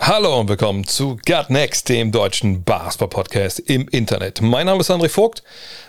[0.00, 4.40] Hallo und willkommen zu Gut Next, dem deutschen Basketball-Podcast im Internet.
[4.40, 5.42] Mein Name ist André Vogt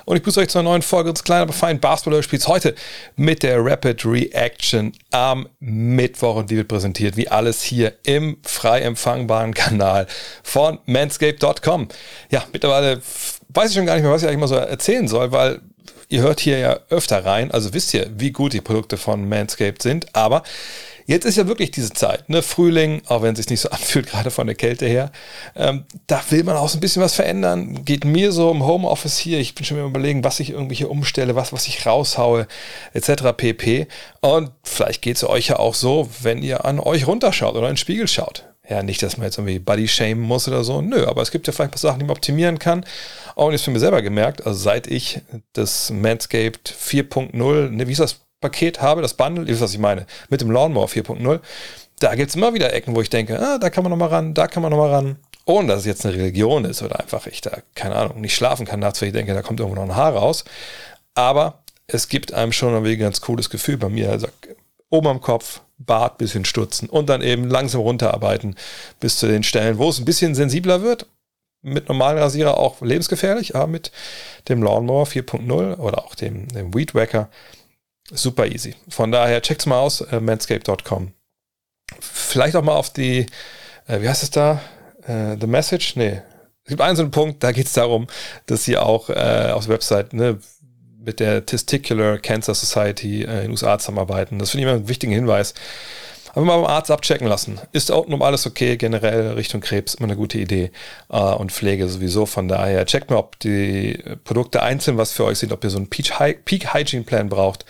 [0.03, 2.73] und ich begrüße euch zu einer neuen Folge unseres kleinen, aber feinen Basketball-Spiels heute
[3.15, 8.81] mit der Rapid Reaction am Mittwoch und die wird präsentiert wie alles hier im frei
[8.81, 10.07] empfangbaren Kanal
[10.43, 11.87] von manscape.com.
[12.31, 13.01] Ja, mittlerweile
[13.49, 15.61] weiß ich schon gar nicht mehr, was ich eigentlich mal so erzählen soll, weil
[16.09, 19.81] ihr hört hier ja öfter rein, also wisst ihr, wie gut die Produkte von Manscaped
[19.81, 20.43] sind, aber
[21.09, 22.43] Jetzt ist ja wirklich diese Zeit, ne?
[22.43, 25.11] Frühling, auch wenn es sich nicht so anfühlt, gerade von der Kälte her.
[25.55, 27.83] Ähm, da will man auch so ein bisschen was verändern.
[27.83, 29.39] Geht mir so im Homeoffice hier.
[29.39, 32.45] Ich bin schon mal überlegen, was ich irgendwie hier umstelle, was, was ich raushaue,
[32.93, 33.23] etc.
[33.35, 33.87] pp.
[34.21, 37.73] Und vielleicht geht es euch ja auch so, wenn ihr an euch runterschaut oder in
[37.73, 38.45] den Spiegel schaut.
[38.69, 40.79] Ja, nicht, dass man jetzt irgendwie Body shamen muss oder so.
[40.83, 42.85] Nö, aber es gibt ja vielleicht ein paar Sachen, die man optimieren kann.
[43.33, 45.21] Und jetzt für mich selber gemerkt, also seit ich
[45.53, 48.19] das Manscaped 4.0, ne, wie ist das?
[48.41, 51.39] Paket habe, das Bundle, ihr wisst, was ich meine, mit dem Lawnmower 4.0,
[51.99, 54.33] da gibt es immer wieder Ecken, wo ich denke, ah, da kann man nochmal ran,
[54.33, 55.17] da kann man nochmal ran.
[55.45, 58.65] Ohne dass es jetzt eine Religion ist oder einfach ich da, keine Ahnung, nicht schlafen
[58.65, 60.45] kann nachts, weil ich denke, da kommt irgendwo noch ein Haar raus.
[61.15, 64.11] Aber es gibt einem schon ein ganz cooles Gefühl bei mir.
[64.11, 64.27] Also
[64.89, 68.55] oben am Kopf, Bart bisschen stutzen und dann eben langsam runterarbeiten
[68.99, 71.07] bis zu den Stellen, wo es ein bisschen sensibler wird.
[71.61, 73.91] Mit normalen Rasierer auch lebensgefährlich, aber mit
[74.47, 77.29] dem Lawnmower 4.0 oder auch dem, dem Weed Wacker
[78.11, 78.75] super easy.
[78.89, 81.13] Von daher checkt's mal aus, äh, manscape.com.
[81.99, 83.25] Vielleicht auch mal auf die,
[83.87, 84.61] äh, wie heißt es da?
[85.07, 85.95] Äh, The Message?
[85.95, 86.21] Nee.
[86.63, 88.07] Es gibt einen so einen Punkt, da geht es darum,
[88.45, 90.39] dass sie auch äh, auf der Website ne,
[91.03, 94.37] mit der Testicular Cancer Society äh, in den USA zusammenarbeiten.
[94.37, 95.53] Das finde ich immer einen wichtigen Hinweis.
[96.33, 97.59] Aber mal beim Arzt abchecken lassen.
[97.71, 98.77] Ist untenrum alles okay?
[98.77, 100.71] Generell Richtung Krebs immer eine gute Idee.
[101.09, 102.25] Äh, und Pflege sowieso.
[102.25, 105.77] Von daher checkt mal, ob die Produkte einzeln was für euch sind, ob ihr so
[105.77, 107.65] einen Peak Hygiene Plan braucht.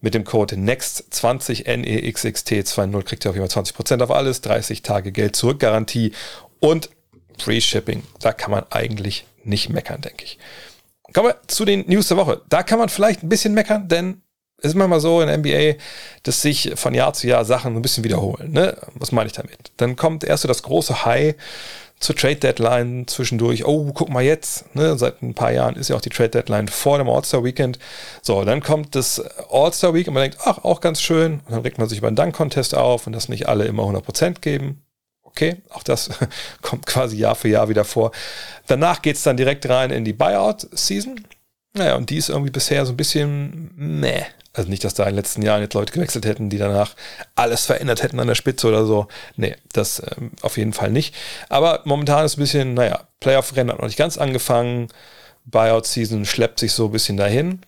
[0.00, 5.12] Mit dem Code NEXT20 NEXXT20 kriegt ihr auf jeden Fall 20% auf alles, 30 Tage
[5.12, 6.12] Geld zurück Garantie
[6.60, 6.90] und
[7.38, 8.02] Free Shipping.
[8.20, 10.38] Da kann man eigentlich nicht meckern, denke ich.
[11.14, 12.42] Kommen wir zu den News der Woche.
[12.48, 14.20] Da kann man vielleicht ein bisschen meckern, denn
[14.64, 15.74] es ist manchmal so in NBA,
[16.22, 18.52] dass sich von Jahr zu Jahr Sachen ein bisschen wiederholen.
[18.52, 18.74] Ne?
[18.94, 19.72] Was meine ich damit?
[19.76, 21.34] Dann kommt erst so das große High
[22.00, 23.66] zur Trade Deadline zwischendurch.
[23.66, 24.74] Oh, guck mal jetzt.
[24.74, 24.96] Ne?
[24.96, 27.78] Seit ein paar Jahren ist ja auch die Trade Deadline vor dem All-Star Weekend.
[28.22, 29.20] So, dann kommt das
[29.50, 31.40] All-Star Week und man denkt, ach, auch ganz schön.
[31.44, 34.40] Und dann regt man sich über einen Dunk-Contest auf und das nicht alle immer 100%
[34.40, 34.82] geben.
[35.24, 36.08] Okay, auch das
[36.62, 38.12] kommt quasi Jahr für Jahr wieder vor.
[38.66, 41.20] Danach geht es dann direkt rein in die Buyout-Season.
[41.74, 44.22] Naja, und die ist irgendwie bisher so ein bisschen meh.
[44.52, 46.94] Also nicht, dass da in den letzten Jahren jetzt Leute gewechselt hätten, die danach
[47.34, 49.08] alles verändert hätten an der Spitze oder so.
[49.36, 51.14] Nee, das ähm, auf jeden Fall nicht.
[51.48, 54.88] Aber momentan ist ein bisschen, naja, Playoff-Rennen hat noch nicht ganz angefangen.
[55.46, 57.62] Buyout-Season schleppt sich so ein bisschen dahin.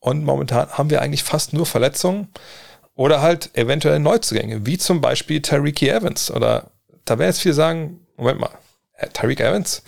[0.00, 2.28] Und momentan haben wir eigentlich fast nur Verletzungen
[2.94, 6.30] oder halt eventuell Neuzugänge, wie zum Beispiel Tariq Evans.
[6.30, 6.70] Oder
[7.04, 8.50] da werden jetzt viele sagen, Moment mal,
[9.12, 9.82] Tariq Evans,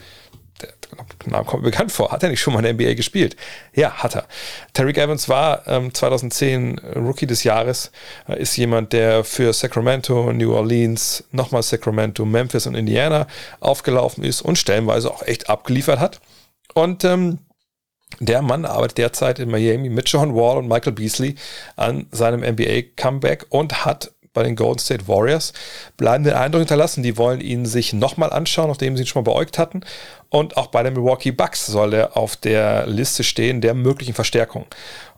[1.27, 2.13] Name kommt mir bekannt vor.
[2.13, 3.37] Hat er nicht schon mal in der NBA gespielt?
[3.75, 4.27] Ja, hat er.
[4.73, 7.91] Tariq Evans war ähm, 2010 Rookie des Jahres,
[8.29, 13.27] äh, ist jemand, der für Sacramento, New Orleans, nochmal Sacramento, Memphis und Indiana
[13.61, 16.21] aufgelaufen ist und stellenweise auch echt abgeliefert hat.
[16.75, 17.39] Und ähm,
[18.21, 21.35] der Mann arbeitet derzeit in Miami mit John Wall und Michael Beasley
[21.77, 25.55] an seinem NBA-Comeback und hat bei den Golden State Warriors
[25.97, 27.03] bleibenden Eindruck hinterlassen.
[27.03, 29.81] Die wollen ihn sich nochmal anschauen, nachdem sie ihn schon mal beäugt hatten.
[30.29, 34.67] Und auch bei den Milwaukee Bucks soll er auf der Liste stehen der möglichen Verstärkung.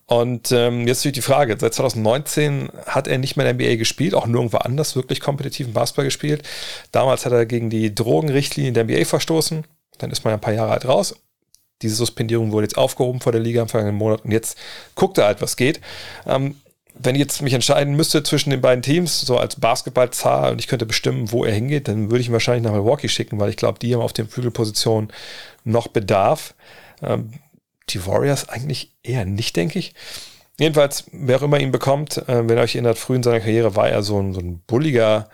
[0.06, 3.76] Und ähm, jetzt natürlich die Frage, seit 2019 hat er nicht mehr in der NBA
[3.76, 6.48] gespielt, auch nirgendwo anders wirklich kompetitiven Basketball gespielt.
[6.92, 9.64] Damals hat er gegen die Drogenrichtlinie der NBA verstoßen.
[9.98, 11.14] Dann ist man ein paar Jahre alt raus.
[11.82, 14.56] Diese Suspendierung wurde jetzt aufgehoben vor der Liga im vergangenen Monat und jetzt
[14.94, 15.80] guckt er halt, was geht.
[16.26, 16.56] Ähm,
[17.00, 20.66] wenn ich jetzt mich entscheiden müsste zwischen den beiden Teams, so als Basketballzar und ich
[20.66, 23.56] könnte bestimmen, wo er hingeht, dann würde ich ihn wahrscheinlich nach Milwaukee schicken, weil ich
[23.56, 25.12] glaube, die haben auf den Flügelpositionen
[25.64, 26.54] noch Bedarf.
[27.02, 27.32] Ähm,
[27.90, 29.94] die Warriors eigentlich eher nicht, denke ich.
[30.58, 33.76] Jedenfalls, wer auch immer ihn bekommt, äh, wenn ihr euch erinnert, früh in seiner Karriere
[33.76, 35.28] war er so ein, so ein bulliger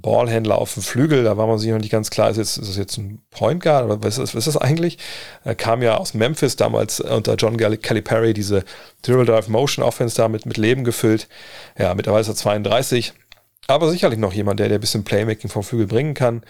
[0.00, 2.68] Ballhändler auf dem Flügel, da war man sich noch nicht ganz klar, ist, jetzt, ist
[2.68, 4.98] das jetzt ein Point Guard oder was ist, was ist das eigentlich?
[5.44, 8.64] Er kam ja aus Memphis damals unter John Calipari, diese
[9.02, 11.28] Dribble Drive Motion Offense da mit, mit Leben gefüllt.
[11.78, 13.12] Ja, mittlerweile ist er 32.
[13.66, 16.42] Aber sicherlich noch jemand, der, der ein bisschen Playmaking vom Flügel bringen kann.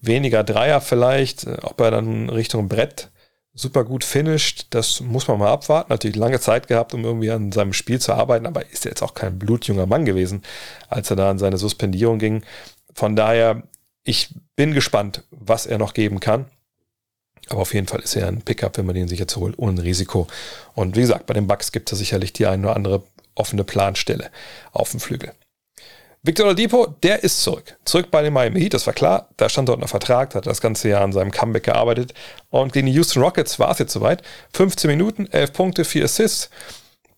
[0.00, 3.10] Weniger Dreier vielleicht, ob er dann Richtung Brett
[3.54, 5.90] super gut finisht, das muss man mal abwarten.
[5.90, 9.14] Natürlich lange Zeit gehabt, um irgendwie an seinem Spiel zu arbeiten, aber ist jetzt auch
[9.14, 10.42] kein blutjunger Mann gewesen,
[10.88, 12.42] als er da an seine Suspendierung ging.
[12.94, 13.62] Von daher,
[14.04, 16.46] ich bin gespannt, was er noch geben kann.
[17.48, 19.82] Aber auf jeden Fall ist er ein Pickup, wenn man den sich jetzt holt, ohne
[19.82, 20.28] Risiko.
[20.74, 23.02] Und wie gesagt, bei den Bucks gibt es sicherlich die eine oder andere
[23.34, 24.30] offene Planstelle
[24.72, 25.32] auf dem Flügel.
[26.24, 27.76] Victor Oladipo, der ist zurück.
[27.84, 29.28] Zurück bei den Miami Heat, das war klar.
[29.38, 32.14] Da stand dort noch Vertrag, hat das ganze Jahr an seinem Comeback gearbeitet.
[32.48, 34.22] Und gegen die Houston Rockets war es jetzt soweit.
[34.52, 36.48] 15 Minuten, 11 Punkte, 4 Assists.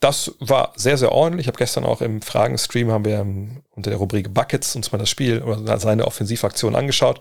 [0.05, 1.45] Das war sehr, sehr ordentlich.
[1.45, 3.27] Ich habe gestern auch im Fragenstream haben wir
[3.71, 7.21] unter der Rubrik Buckets uns mal das Spiel oder seine Offensivaktion angeschaut.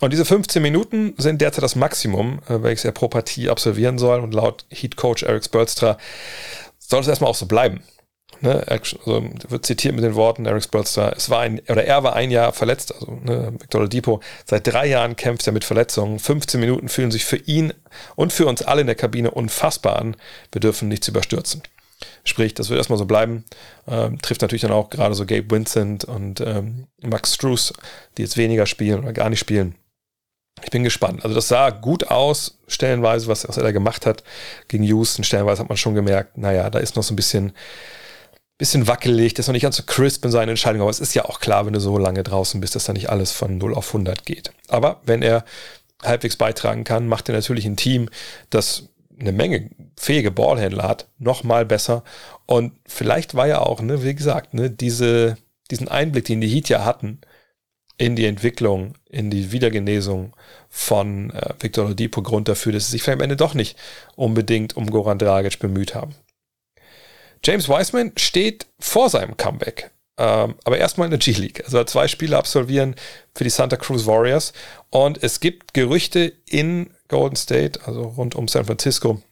[0.00, 4.18] Und diese 15 Minuten sind derzeit das Maximum, äh, welches er pro Partie absolvieren soll.
[4.18, 5.96] Und laut Heat Coach Eric Spolstra
[6.80, 7.84] soll es erstmal auch so bleiben.
[8.40, 12.16] Ne, also wird zitiert mit den Worten Eric Spolstra, es war ein, oder er war
[12.16, 16.18] ein Jahr verletzt, also ne, Victor Depot, seit drei Jahren kämpft er mit Verletzungen.
[16.18, 17.72] 15 Minuten fühlen sich für ihn
[18.16, 20.16] und für uns alle in der Kabine unfassbar an.
[20.50, 21.62] Wir dürfen nichts überstürzen.
[22.24, 23.44] Sprich, das wird erstmal so bleiben.
[23.88, 27.72] Ähm, trifft natürlich dann auch gerade so Gabe Vincent und ähm, Max Struess,
[28.16, 29.74] die jetzt weniger spielen oder gar nicht spielen.
[30.64, 31.22] Ich bin gespannt.
[31.22, 34.24] Also das sah gut aus, stellenweise, was, er da gemacht hat
[34.68, 35.22] gegen Houston.
[35.22, 37.52] Stellenweise hat man schon gemerkt, naja, da ist noch so ein bisschen
[38.58, 41.14] bisschen wackelig, das ist noch nicht ganz so crisp in seinen Entscheidungen, aber es ist
[41.14, 43.74] ja auch klar, wenn du so lange draußen bist, dass da nicht alles von 0
[43.74, 44.50] auf 100 geht.
[44.68, 45.44] Aber wenn er
[46.02, 48.08] halbwegs beitragen kann, macht er natürlich ein Team,
[48.50, 48.88] das
[49.18, 52.04] eine Menge fähige Ballhändler hat, noch mal besser.
[52.46, 55.38] Und vielleicht war ja auch, ne, wie gesagt, ne, diese,
[55.70, 57.20] diesen Einblick, den die Heat ja hatten,
[57.98, 60.36] in die Entwicklung, in die Wiedergenesung
[60.68, 63.78] von äh, Victor Oladipo Grund dafür, dass sie sich vielleicht am Ende doch nicht
[64.16, 66.14] unbedingt um Goran Dragic bemüht haben.
[67.42, 69.90] James Wiseman steht vor seinem Comeback.
[70.18, 71.62] Ähm, aber erstmal in der G-League.
[71.64, 72.94] Also zwei Spiele absolvieren
[73.34, 74.52] für die Santa Cruz Warriors.
[74.90, 79.22] Und es gibt Gerüchte in Golden State, also rund um San Francisco,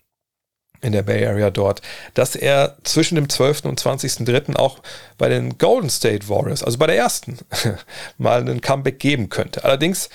[0.85, 1.83] in der Bay Area dort,
[2.15, 3.65] dass er zwischen dem 12.
[3.65, 4.57] und 20.03.
[4.57, 4.79] auch
[5.19, 7.39] bei den Golden State Warriors, also bei der ersten,
[8.19, 9.65] mal einen Comeback geben könnte.
[9.65, 10.11] Allerdings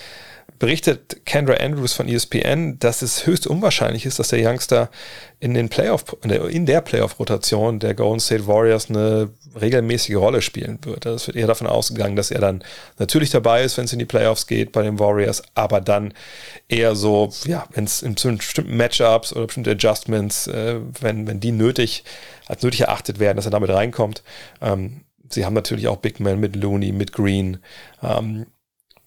[0.60, 4.90] berichtet Kendra Andrews von ESPN, dass es höchst unwahrscheinlich ist, dass der Youngster
[5.40, 9.30] in den Playoff, in der Playoff-Rotation der Golden State Warriors eine
[9.60, 11.06] regelmäßige Rolle spielen wird.
[11.06, 12.62] Also es wird eher davon ausgegangen, dass er dann
[12.98, 16.14] natürlich dabei ist, wenn es in die Playoffs geht bei den Warriors, aber dann
[16.68, 21.54] eher so, ja, wenn es in bestimmten Matchups oder bestimmte Adjustments, äh, wenn, wenn die
[21.54, 22.04] nötig,
[22.48, 24.24] als nötig erachtet werden, dass er damit reinkommt.
[24.62, 27.60] Ähm, sie haben natürlich auch Big Man mit Looney, mit Green.
[28.04, 28.46] Ähm,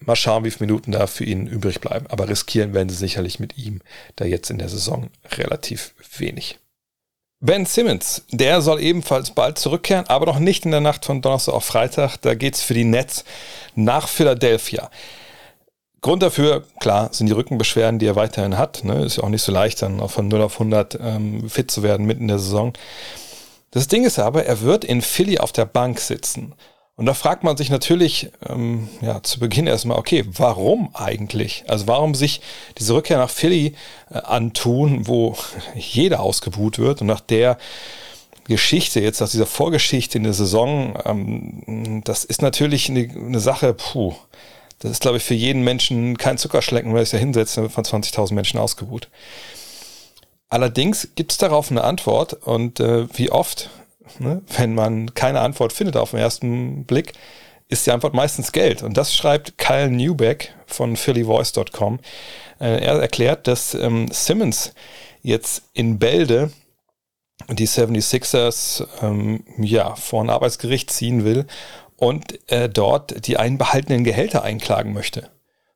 [0.07, 2.07] Mal schauen, wie viele Minuten da für ihn übrig bleiben.
[2.09, 3.81] Aber riskieren werden sie sicherlich mit ihm
[4.17, 6.59] da jetzt in der Saison relativ wenig.
[7.41, 11.55] Ben Simmons, der soll ebenfalls bald zurückkehren, aber noch nicht in der Nacht von Donnerstag
[11.55, 12.17] auf Freitag.
[12.19, 13.25] Da geht es für die Nets
[13.75, 14.91] nach Philadelphia.
[16.03, 18.85] Grund dafür, klar, sind die Rückenbeschwerden, die er weiterhin hat.
[18.85, 19.05] Ne?
[19.05, 22.07] Ist ja auch nicht so leicht, dann von 0 auf 100 ähm, fit zu werden
[22.07, 22.75] mitten in der Saison.
[23.73, 26.55] Das Ding ist aber, er wird in Philly auf der Bank sitzen.
[27.03, 31.65] Und da fragt man sich natürlich ähm, ja, zu Beginn erstmal, okay, warum eigentlich?
[31.67, 32.41] Also warum sich
[32.79, 33.75] diese Rückkehr nach Philly
[34.09, 35.37] äh, antun, wo
[35.75, 37.59] jeder ausgebuht wird und nach der
[38.45, 43.75] Geschichte jetzt, nach dieser Vorgeschichte in der Saison, ähm, das ist natürlich eine, eine Sache,
[43.75, 44.15] puh,
[44.79, 47.73] das ist, glaube ich, für jeden Menschen kein Zuckerschlecken, weil es ja hinsetzt, dann wird
[47.73, 49.09] von 20.000 Menschen ausgebuht.
[50.51, 53.71] Allerdings gibt es darauf eine Antwort und äh, wie oft
[54.21, 54.43] Ne?
[54.57, 57.13] Wenn man keine Antwort findet auf den ersten Blick,
[57.69, 58.83] ist die Antwort meistens Geld.
[58.83, 62.01] Und das schreibt Kyle Newbeck von phillyvoice.com.
[62.61, 64.75] Äh, er erklärt, dass ähm, Simmons
[65.23, 66.51] jetzt in Bälde
[67.49, 71.47] die 76ers ähm, ja, vor ein Arbeitsgericht ziehen will
[71.97, 75.31] und äh, dort die einbehaltenen Gehälter einklagen möchte.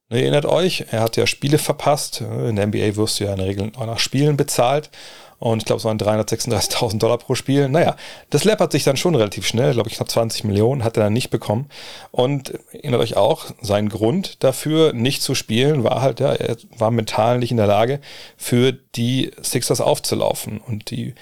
[0.09, 2.21] Ne, erinnert euch, er hat ja Spiele verpasst.
[2.21, 4.90] In der NBA wirst du ja in der Regel auch nach Spielen bezahlt.
[5.38, 7.69] Und ich glaube, es waren 336.000 Dollar pro Spiel.
[7.69, 7.97] Naja,
[8.31, 9.75] das läppert sich dann schon relativ schnell.
[9.75, 11.69] Glaube ich, knapp 20 Millionen hat er dann nicht bekommen.
[12.11, 16.90] Und erinnert euch auch, sein Grund dafür, nicht zu spielen, war halt, ja, er war
[16.90, 18.00] mental nicht in der Lage,
[18.37, 20.59] für die Sixers aufzulaufen.
[20.59, 21.14] Und die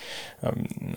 [0.42, 0.94] ähm,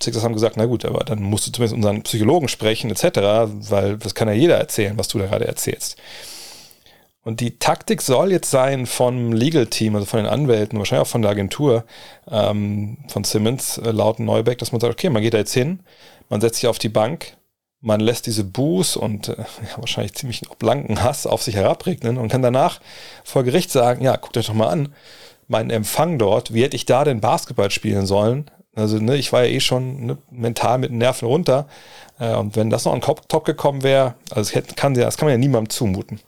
[0.00, 3.98] Sixers haben gesagt, na gut, aber dann musst du zumindest unseren Psychologen sprechen, etc., weil
[3.98, 5.96] das kann ja jeder erzählen, was du da gerade erzählst.
[7.28, 11.10] Und die Taktik soll jetzt sein vom Legal Team, also von den Anwälten, wahrscheinlich auch
[11.10, 11.84] von der Agentur
[12.30, 15.80] ähm, von Simmons, äh, laut Neubeck, dass man sagt, okay, man geht da jetzt hin,
[16.30, 17.36] man setzt sich auf die Bank,
[17.82, 22.30] man lässt diese Buß und äh, ja, wahrscheinlich ziemlich blanken Hass auf sich herabregnen und
[22.30, 22.80] kann danach
[23.24, 24.94] vor Gericht sagen, ja, guckt euch doch mal an,
[25.48, 28.50] mein Empfang dort, wie hätte ich da denn Basketball spielen sollen?
[28.74, 31.66] Also ne, ich war ja eh schon ne, mental mit den Nerven runter.
[32.18, 35.26] Äh, und wenn das noch an den Top gekommen wäre, also das kann, das kann
[35.26, 36.20] man ja niemandem zumuten.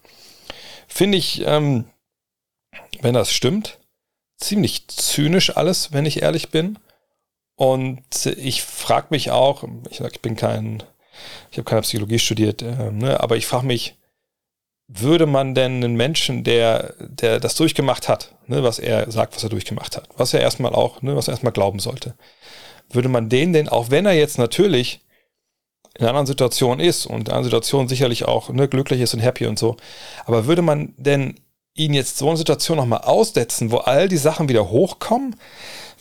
[0.90, 1.87] Finde ich, ähm,
[3.00, 3.78] wenn das stimmt,
[4.37, 6.78] ziemlich zynisch alles, wenn ich ehrlich bin.
[7.56, 10.82] Und ich frage mich auch, ich sag, ich bin kein,
[11.50, 13.97] ich habe keine Psychologie studiert, äh, ne, aber ich frage mich,
[14.88, 19.44] würde man denn einen Menschen, der, der das durchgemacht hat, ne, was er sagt, was
[19.44, 22.14] er durchgemacht hat, was er erstmal auch, ne, was er erstmal glauben sollte,
[22.88, 25.02] würde man den denn, auch wenn er jetzt natürlich
[25.94, 29.20] in einer anderen Situation ist und in einer Situation sicherlich auch ne, glücklich ist und
[29.20, 29.76] happy und so,
[30.25, 31.37] aber würde man denn
[31.75, 35.37] ihn jetzt so eine Situation nochmal aussetzen, wo all die Sachen wieder hochkommen?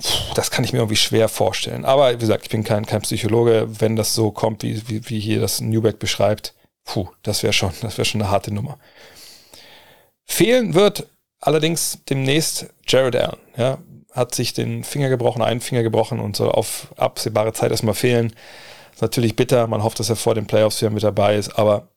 [0.01, 1.86] Puh, das kann ich mir irgendwie schwer vorstellen.
[1.86, 3.67] Aber wie gesagt, ich bin kein, kein Psychologe.
[3.69, 6.53] Wenn das so kommt, wie, wie, wie hier das Newbeck beschreibt,
[6.86, 8.77] puh, das wäre schon, wäre schon eine harte Nummer.
[10.25, 11.08] Fehlen wird
[11.39, 13.38] allerdings demnächst Jared Allen.
[13.58, 13.77] Ja,
[14.12, 18.34] hat sich den Finger gebrochen, einen Finger gebrochen und soll auf absehbare Zeit erstmal fehlen.
[19.00, 19.65] Ist natürlich bitter.
[19.68, 21.88] Man hofft, dass er vor den Playoffs wieder mit dabei ist, aber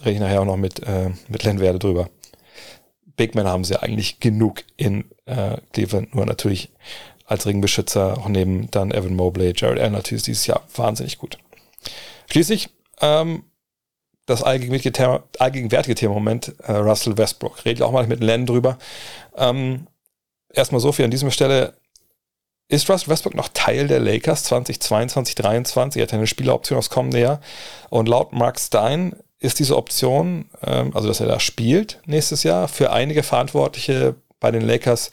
[0.00, 2.10] rede ich nachher auch noch mit, äh, mit Len Werde drüber.
[3.16, 6.70] Big Men haben sie eigentlich genug in äh, Cleveland, nur natürlich
[7.24, 11.38] als Ringbeschützer auch neben dann Evan Mobley, Jared Allen natürlich dieses Jahr wahnsinnig gut.
[12.30, 12.68] Schließlich
[13.00, 13.44] ähm,
[14.26, 17.64] das allgegenwärtige Thema, allgegenwärtige Thema im Moment, äh, Russell Westbrook.
[17.64, 18.76] Rede ich auch mal mit Len drüber.
[19.34, 19.86] Ähm,
[20.52, 21.72] erstmal so viel an dieser Stelle.
[22.70, 26.00] Ist Russell Westbrook noch Teil der Lakers 2022, 2023?
[26.00, 27.40] Er hat eine Spieleroption aufs kommende Jahr.
[27.88, 32.68] Und laut Mark Stein ist diese Option, ähm, also dass er da spielt nächstes Jahr,
[32.68, 35.10] für einige Verantwortliche bei den Lakers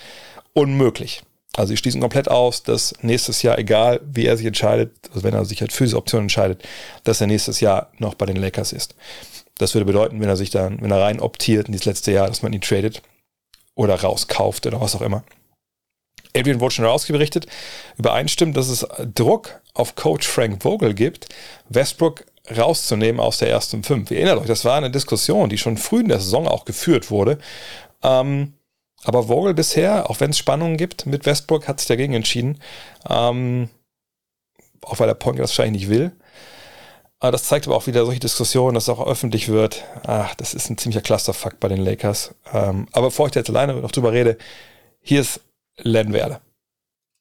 [0.53, 1.23] unmöglich.
[1.55, 5.33] Also sie schließen komplett aus, dass nächstes Jahr, egal wie er sich entscheidet, also wenn
[5.33, 6.61] er sich halt für diese Option entscheidet,
[7.05, 8.93] dass er nächstes Jahr noch bei den Lakers ist.
[9.57, 12.27] Das würde bedeuten, wenn er sich dann, wenn er rein optiert in dieses letzte Jahr,
[12.27, 13.01] dass man ihn tradet
[13.73, 15.23] oder rauskauft oder was auch immer.
[16.35, 17.47] Adrian wurde rausgeberichtet,
[17.97, 21.27] übereinstimmt, dass es Druck auf Coach Frank Vogel gibt,
[21.69, 24.11] Westbrook rauszunehmen aus der ersten fünf.
[24.11, 27.11] Ihr erinnert euch, das war eine Diskussion, die schon früh in der Saison auch geführt
[27.11, 27.39] wurde.
[28.03, 28.53] Ähm,
[29.03, 32.59] aber Vogel bisher, auch wenn es Spannungen gibt mit Westbrook, hat sich dagegen entschieden.
[33.09, 33.69] Ähm,
[34.81, 36.11] auch weil der Point das wahrscheinlich nicht will.
[37.19, 39.83] Aber das zeigt aber auch wieder solche Diskussionen, dass es auch öffentlich wird.
[40.05, 42.35] Ach, das ist ein ziemlicher Clusterfuck bei den Lakers.
[42.53, 44.37] Ähm, aber bevor ich da jetzt alleine noch drüber rede,
[45.01, 45.41] hier ist
[45.81, 46.41] Len Werle.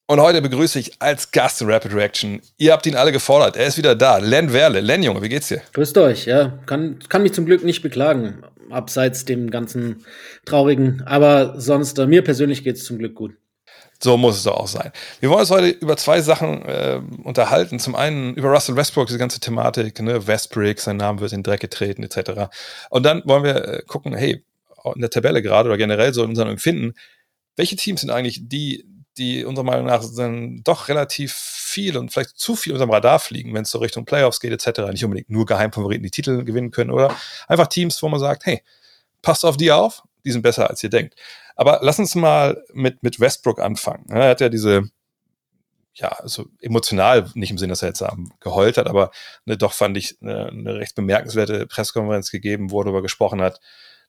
[0.09, 2.41] Und heute begrüße ich als Gast in Rapid Reaction.
[2.59, 3.57] Ihr habt ihn alle gefordert.
[3.57, 4.19] Er ist wieder da.
[4.19, 4.81] Len Werle.
[4.81, 5.63] Len, Junge, wie geht's dir?
[5.73, 6.59] Grüßt euch, ja.
[6.67, 8.45] Kann, kann mich zum Glück nicht beklagen.
[8.71, 10.07] Abseits dem ganzen
[10.45, 11.03] Traurigen.
[11.07, 13.33] Aber sonst, äh, mir persönlich geht's zum Glück gut.
[13.99, 14.93] So muss es doch auch sein.
[15.21, 17.81] Wir wollen uns heute über zwei Sachen äh, unterhalten.
[17.81, 20.27] Zum einen über Russell Westbrook, diese ganze Thematik, ne?
[20.27, 22.49] Westbrook, sein Name wird in den Dreck getreten, etc.
[22.91, 24.45] Und dann wollen wir äh, gucken, hey,
[24.95, 26.95] in der Tabelle gerade oder generell so in unserem Empfinden,
[27.57, 28.87] welche Teams sind eigentlich die,
[29.17, 33.55] die unserer Meinung nach dann doch relativ viel und vielleicht zu viel unserem Radar fliegen,
[33.55, 34.81] wenn es so Richtung Playoffs geht, etc.
[34.91, 37.15] Nicht unbedingt nur Geheimfavoriten die Titel gewinnen können oder
[37.49, 38.63] einfach Teams, wo man sagt, hey,
[39.23, 41.15] passt auf die auf, die sind besser, als ihr denkt.
[41.57, 44.05] Aber lass uns mal mit, mit Westbrook anfangen.
[44.11, 44.91] Er hat ja diese,
[45.95, 48.05] ja, also emotional, nicht im Sinne, dass er jetzt
[48.41, 49.11] geheult hat, aber
[49.47, 53.61] ne, doch fand ich eine, eine recht bemerkenswerte Pressekonferenz gegeben, wo er darüber gesprochen hat,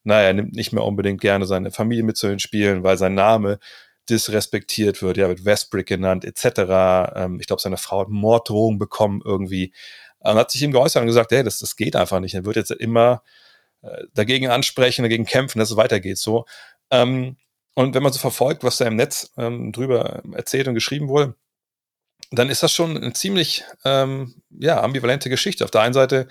[0.07, 3.13] naja, er nimmt nicht mehr unbedingt gerne seine Familie mit zu den Spielen, weil sein
[3.13, 3.59] Name
[4.09, 7.13] disrespektiert wird, ja, wird Westbrick genannt, etc.
[7.15, 9.73] Ähm, ich glaube, seine Frau hat Morddrohungen bekommen irgendwie.
[10.19, 12.33] Und hat sich ihm geäußert und gesagt, hey, das, das geht einfach nicht.
[12.35, 13.21] Er wird jetzt immer
[13.81, 16.45] äh, dagegen ansprechen, dagegen kämpfen, dass es weitergeht so.
[16.89, 17.35] Ähm,
[17.75, 21.35] und wenn man so verfolgt, was da im Netz ähm, drüber erzählt und geschrieben wurde,
[22.31, 25.65] dann ist das schon eine ziemlich ähm, ja, ambivalente Geschichte.
[25.65, 26.29] Auf der einen Seite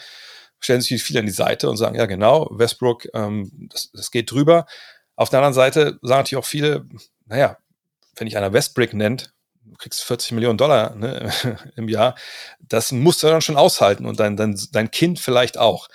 [0.60, 4.30] stellen sich viele an die Seite und sagen, ja genau, Westbrook, ähm, das, das geht
[4.30, 4.66] drüber.
[5.14, 6.86] Auf der anderen Seite sagen natürlich auch viele,
[7.26, 7.58] naja,
[8.16, 9.32] wenn ich einer Westbrick nennt,
[9.64, 11.30] du kriegst 40 Millionen Dollar ne,
[11.76, 12.14] im Jahr,
[12.60, 15.88] das musst du dann schon aushalten und dein, dein, dein Kind vielleicht auch.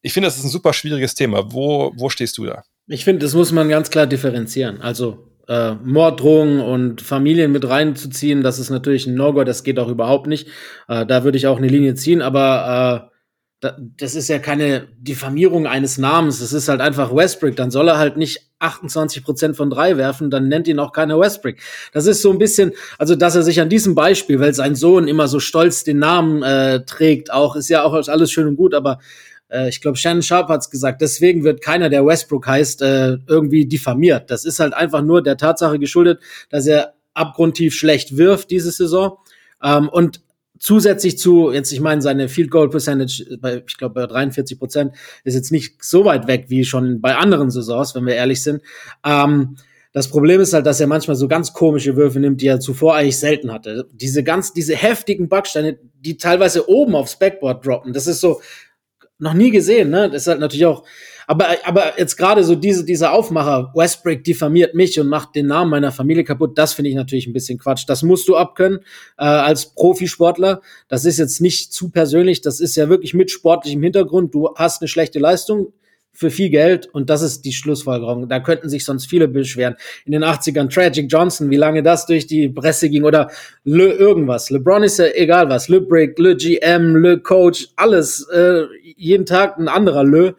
[0.00, 1.52] Ich finde, das ist ein super schwieriges Thema.
[1.52, 2.62] Wo, wo stehst du da?
[2.86, 4.80] Ich finde, das muss man ganz klar differenzieren.
[4.80, 9.88] Also äh, Morddrohungen und Familien mit reinzuziehen, das ist natürlich ein No-Go, das geht auch
[9.88, 10.48] überhaupt nicht.
[10.88, 13.17] Äh, da würde ich auch eine Linie ziehen, aber äh,
[13.60, 17.56] das ist ja keine Diffamierung eines Namens, das ist halt einfach Westbrick.
[17.56, 21.18] Dann soll er halt nicht 28 Prozent von drei werfen, dann nennt ihn auch keiner
[21.18, 21.60] Westbrick.
[21.92, 25.08] Das ist so ein bisschen, also dass er sich an diesem Beispiel, weil sein Sohn
[25.08, 28.74] immer so stolz den Namen äh, trägt, auch ist ja auch alles schön und gut,
[28.74, 29.00] aber
[29.48, 33.66] äh, ich glaube, Shannon Sharp hat's gesagt, deswegen wird keiner, der Westbrook heißt, äh, irgendwie
[33.66, 34.30] diffamiert.
[34.30, 39.18] Das ist halt einfach nur der Tatsache geschuldet, dass er abgrundtief schlecht wirft diese Saison.
[39.62, 40.20] Ähm, und
[40.58, 44.92] zusätzlich zu, jetzt ich meine, seine Field Goal Percentage bei, ich glaube, bei 43 Prozent
[45.24, 48.62] ist jetzt nicht so weit weg wie schon bei anderen Saisons, wenn wir ehrlich sind.
[49.04, 49.56] Ähm,
[49.92, 52.94] das Problem ist halt, dass er manchmal so ganz komische Würfe nimmt, die er zuvor
[52.94, 53.88] eigentlich selten hatte.
[53.92, 57.92] Diese ganz, diese heftigen Backsteine, die teilweise oben aufs Backboard droppen.
[57.92, 58.40] Das ist so,
[59.18, 60.08] noch nie gesehen, ne?
[60.10, 60.84] Das ist halt natürlich auch,
[61.28, 65.70] aber, aber jetzt gerade so diese, diese Aufmacher, Westbrook diffamiert mich und macht den Namen
[65.70, 67.84] meiner Familie kaputt, das finde ich natürlich ein bisschen Quatsch.
[67.86, 68.78] Das musst du abkönnen
[69.18, 70.62] äh, als Profisportler.
[70.88, 74.34] Das ist jetzt nicht zu persönlich, das ist ja wirklich mit sportlichem Hintergrund.
[74.34, 75.74] Du hast eine schlechte Leistung,
[76.18, 78.28] für viel Geld und das ist die Schlussfolgerung.
[78.28, 79.76] Da könnten sich sonst viele beschweren.
[80.04, 83.30] In den 80ern Tragic Johnson, wie lange das durch die Presse ging oder
[83.62, 84.50] Le irgendwas.
[84.50, 85.68] LeBron ist ja egal was.
[85.68, 88.26] Le Brick, Le GM, Le Coach, alles.
[88.30, 88.64] Äh,
[88.96, 90.34] jeden Tag ein anderer Le.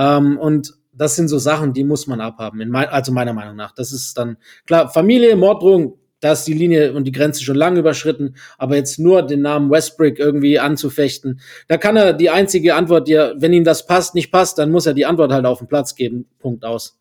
[0.00, 2.66] Ähm, und das sind so Sachen, die muss man abhaben.
[2.70, 3.72] Mein, also meiner Meinung nach.
[3.72, 4.90] Das ist dann klar.
[4.90, 9.22] Familie, Morddrohung, da ist die Linie und die Grenze schon lange überschritten, aber jetzt nur
[9.22, 13.64] den Namen Westbrick irgendwie anzufechten, da kann er die einzige Antwort, die er, wenn ihm
[13.64, 16.26] das passt, nicht passt, dann muss er die Antwort halt auf den Platz geben.
[16.38, 16.98] Punkt aus.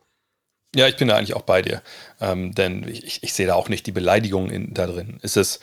[0.76, 1.82] Ja, ich bin da eigentlich auch bei dir,
[2.22, 5.18] ähm, denn ich, ich sehe da auch nicht die Beleidigung in, da drin.
[5.22, 5.60] Ist es,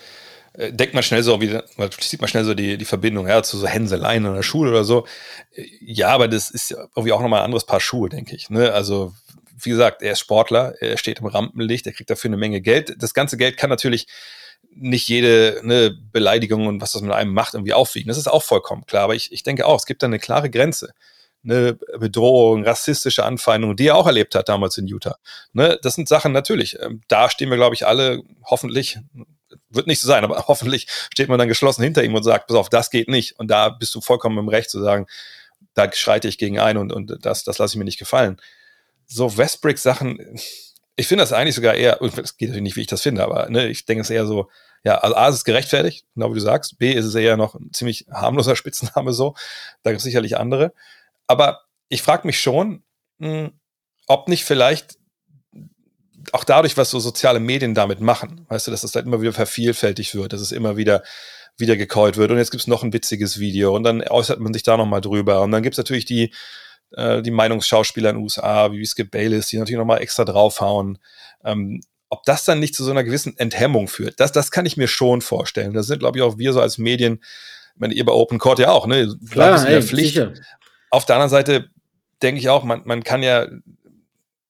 [0.57, 1.59] äh, denkt man schnell so, wie,
[2.01, 4.85] sieht man schnell so die, die Verbindung ja, zu so Hänseleien in der Schule oder
[4.85, 5.07] so.
[5.81, 8.51] Ja, aber das ist irgendwie auch nochmal ein anderes Paar Schuhe, denke ich.
[8.51, 8.73] Ne?
[8.73, 9.13] Also
[9.61, 12.95] wie gesagt, er ist Sportler, er steht im Rampenlicht, er kriegt dafür eine Menge Geld.
[12.99, 14.07] Das ganze Geld kann natürlich
[14.71, 18.09] nicht jede ne, Beleidigung und was das mit einem macht irgendwie aufwiegen.
[18.09, 19.05] Das ist auch vollkommen klar.
[19.05, 20.93] Aber ich, ich denke auch, es gibt da eine klare Grenze.
[21.45, 25.17] Eine Bedrohung, rassistische Anfeindungen, die er auch erlebt hat damals in Utah.
[25.53, 26.79] Ne, das sind Sachen natürlich.
[26.81, 28.99] Ähm, da stehen wir, glaube ich, alle hoffentlich,
[29.77, 32.57] wird nicht so sein, aber hoffentlich steht man dann geschlossen hinter ihm und sagt, pass
[32.57, 33.39] auf, das geht nicht.
[33.39, 35.07] Und da bist du vollkommen im Recht zu sagen,
[35.75, 38.41] da schreite ich gegen ein und, und das, das lasse ich mir nicht gefallen.
[39.07, 40.39] So Westbrick-Sachen,
[40.97, 43.49] ich finde das eigentlich sogar eher, es geht natürlich nicht, wie ich das finde, aber
[43.51, 44.49] ne, ich denke es eher so,
[44.83, 47.55] ja, also A ist es gerechtfertigt, genau wie du sagst, B ist es eher noch
[47.55, 49.35] ein ziemlich harmloser Spitzname so,
[49.83, 50.73] da gibt es sicherlich andere,
[51.27, 52.83] aber ich frage mich schon,
[53.19, 53.53] mh, hm,
[54.07, 54.97] ob nicht vielleicht
[56.33, 59.33] auch dadurch, was so soziale Medien damit machen, weißt du, dass es halt immer wieder
[59.33, 61.03] vervielfältigt wird, dass es immer wieder
[61.59, 64.53] wieder gecallt wird und jetzt gibt es noch ein witziges Video und dann äußert man
[64.53, 66.33] sich da nochmal drüber und dann gibt es natürlich die
[66.93, 70.99] äh, die Meinungsschauspieler in den USA, wie Skip Bayless, die natürlich nochmal extra draufhauen.
[71.45, 74.77] Ähm, ob das dann nicht zu so einer gewissen Enthemmung führt, das, das kann ich
[74.77, 75.75] mir schon vorstellen.
[75.75, 77.21] Das sind, glaube ich, auch wir so als Medien,
[77.75, 79.15] ich meine, ihr bei Open Court ja auch, ne?
[79.31, 80.15] Klar, ey, Pflicht.
[80.15, 80.35] Sicher.
[80.91, 81.69] Auf der anderen Seite
[82.23, 83.47] denke ich auch, man, man kann ja,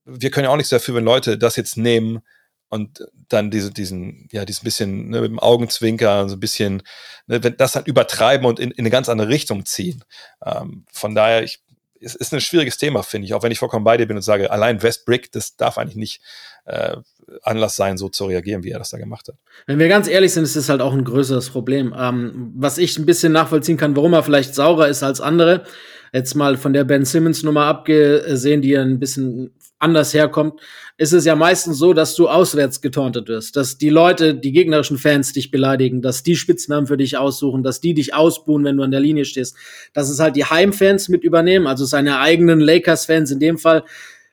[0.06, 2.20] wir können ja auch nichts dafür, wenn Leute das jetzt nehmen
[2.68, 6.82] und dann diese, diesen, ja, dieses bisschen ne, mit dem Augenzwinker, so ein bisschen,
[7.26, 10.04] ne, wenn das dann übertreiben und in, in eine ganz andere Richtung ziehen.
[10.44, 11.60] Ähm, von daher, ich
[12.00, 14.22] es ist ein schwieriges Thema, finde ich, auch wenn ich vollkommen bei dir bin und
[14.22, 16.20] sage, allein Westbrick, das darf eigentlich nicht
[16.66, 16.96] äh,
[17.42, 19.36] Anlass sein, so zu reagieren, wie er das da gemacht hat.
[19.66, 21.94] Wenn wir ganz ehrlich sind, ist das halt auch ein größeres Problem.
[21.98, 25.64] Ähm, was ich ein bisschen nachvollziehen kann, warum er vielleicht saurer ist als andere,
[26.12, 30.60] jetzt mal von der Ben Simmons Nummer abgesehen, die ja ein bisschen anders herkommt,
[30.96, 34.96] ist es ja meistens so, dass du auswärts getauntet wirst, dass die Leute, die gegnerischen
[34.96, 38.82] Fans dich beleidigen, dass die Spitznamen für dich aussuchen, dass die dich ausbuhen, wenn du
[38.82, 39.56] an der Linie stehst,
[39.92, 43.84] dass es halt die Heimfans mit übernehmen, also seine eigenen Lakers-Fans in dem Fall,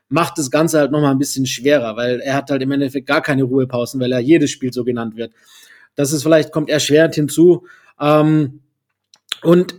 [0.07, 3.21] macht das Ganze halt nochmal ein bisschen schwerer, weil er hat halt im Endeffekt gar
[3.21, 5.33] keine Ruhepausen, weil er jedes Spiel so genannt wird.
[5.95, 7.65] Das ist vielleicht, kommt erschwerend hinzu.
[7.99, 8.61] Ähm,
[9.41, 9.75] und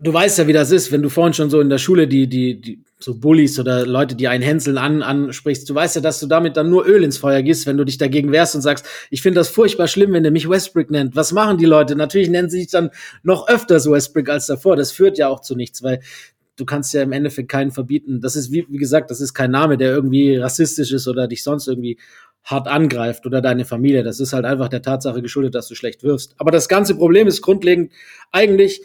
[0.00, 2.26] du weißt ja, wie das ist, wenn du vorhin schon so in der Schule die,
[2.26, 5.68] die, die so Bullies oder Leute, die einen Hänseln an, ansprichst.
[5.68, 7.98] Du weißt ja, dass du damit dann nur Öl ins Feuer gießt, wenn du dich
[7.98, 11.14] dagegen wehrst und sagst, ich finde das furchtbar schlimm, wenn der mich Westbrick nennt.
[11.14, 11.96] Was machen die Leute?
[11.96, 12.90] Natürlich nennen sie sich dann
[13.22, 14.76] noch öfters Westbrick als davor.
[14.76, 16.00] Das führt ja auch zu nichts, weil
[16.56, 18.22] du kannst ja im Endeffekt keinen verbieten.
[18.22, 21.42] Das ist, wie, wie gesagt, das ist kein Name, der irgendwie rassistisch ist oder dich
[21.42, 21.98] sonst irgendwie
[22.42, 24.02] hart angreift oder deine Familie.
[24.02, 26.34] Das ist halt einfach der Tatsache geschuldet, dass du schlecht wirfst.
[26.38, 27.92] Aber das ganze Problem ist grundlegend
[28.32, 28.82] eigentlich,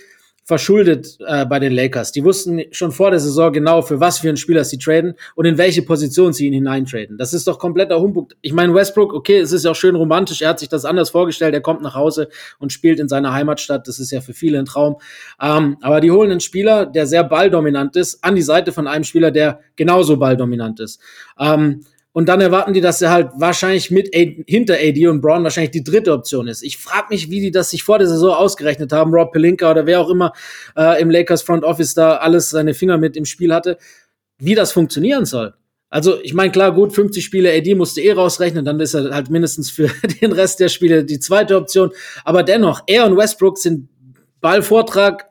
[0.50, 2.12] verschuldet äh, bei den Lakers.
[2.12, 5.46] Die wussten schon vor der Saison genau, für was für einen Spieler sie traden und
[5.46, 7.20] in welche Position sie ihn hineintraden.
[7.20, 8.34] Das ist doch kompletter Humbug.
[8.42, 11.12] Ich meine, Westbrook, okay, es ist ja auch schön romantisch, er hat sich das anders
[11.12, 14.58] vorgestellt, er kommt nach Hause und spielt in seiner Heimatstadt, das ist ja für viele
[14.58, 14.96] ein Traum.
[15.40, 19.04] Ähm, aber die holen einen Spieler, der sehr balldominant ist, an die Seite von einem
[19.04, 21.00] Spieler, der genauso balldominant ist.
[21.40, 25.43] Ähm, und dann erwarten die, dass er halt wahrscheinlich mit AD, hinter AD und Braun
[25.43, 26.63] wahrscheinlich die dritte Option ist.
[26.63, 29.86] Ich frage mich, wie die das sich vor der Saison ausgerechnet haben, Rob Pelinka oder
[29.86, 30.34] wer auch immer
[30.76, 33.78] äh, im Lakers Front Office da alles seine Finger mit im Spiel hatte,
[34.39, 35.54] wie das funktionieren soll.
[35.91, 39.30] Also, ich meine, klar, gut, 50 Spiele AD musste eh rausrechnen, dann ist er halt
[39.30, 39.89] mindestens für
[40.22, 41.91] den Rest der Spiele die zweite Option.
[42.24, 43.89] Aber dennoch, er und Westbrook sind
[44.41, 45.30] Ballvortrag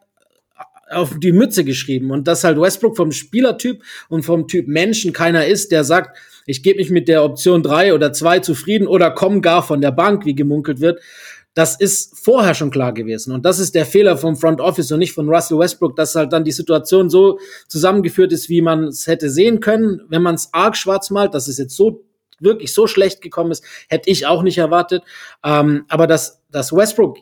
[0.90, 2.10] auf die Mütze geschrieben.
[2.10, 6.16] Und dass halt Westbrook vom Spielertyp und vom Typ Menschen keiner ist, der sagt,
[6.48, 9.92] ich gebe mich mit der Option drei oder zwei zufrieden oder komme gar von der
[9.92, 11.00] Bank, wie gemunkelt wird.
[11.52, 13.32] Das ist vorher schon klar gewesen.
[13.32, 16.32] Und das ist der Fehler vom Front Office und nicht von Russell Westbrook, dass halt
[16.32, 20.00] dann die Situation so zusammengeführt ist, wie man es hätte sehen können.
[20.08, 22.04] Wenn man es arg schwarz malt, dass es jetzt so
[22.40, 25.02] wirklich so schlecht gekommen ist, hätte ich auch nicht erwartet.
[25.44, 27.18] Ähm, aber dass, dass Westbrook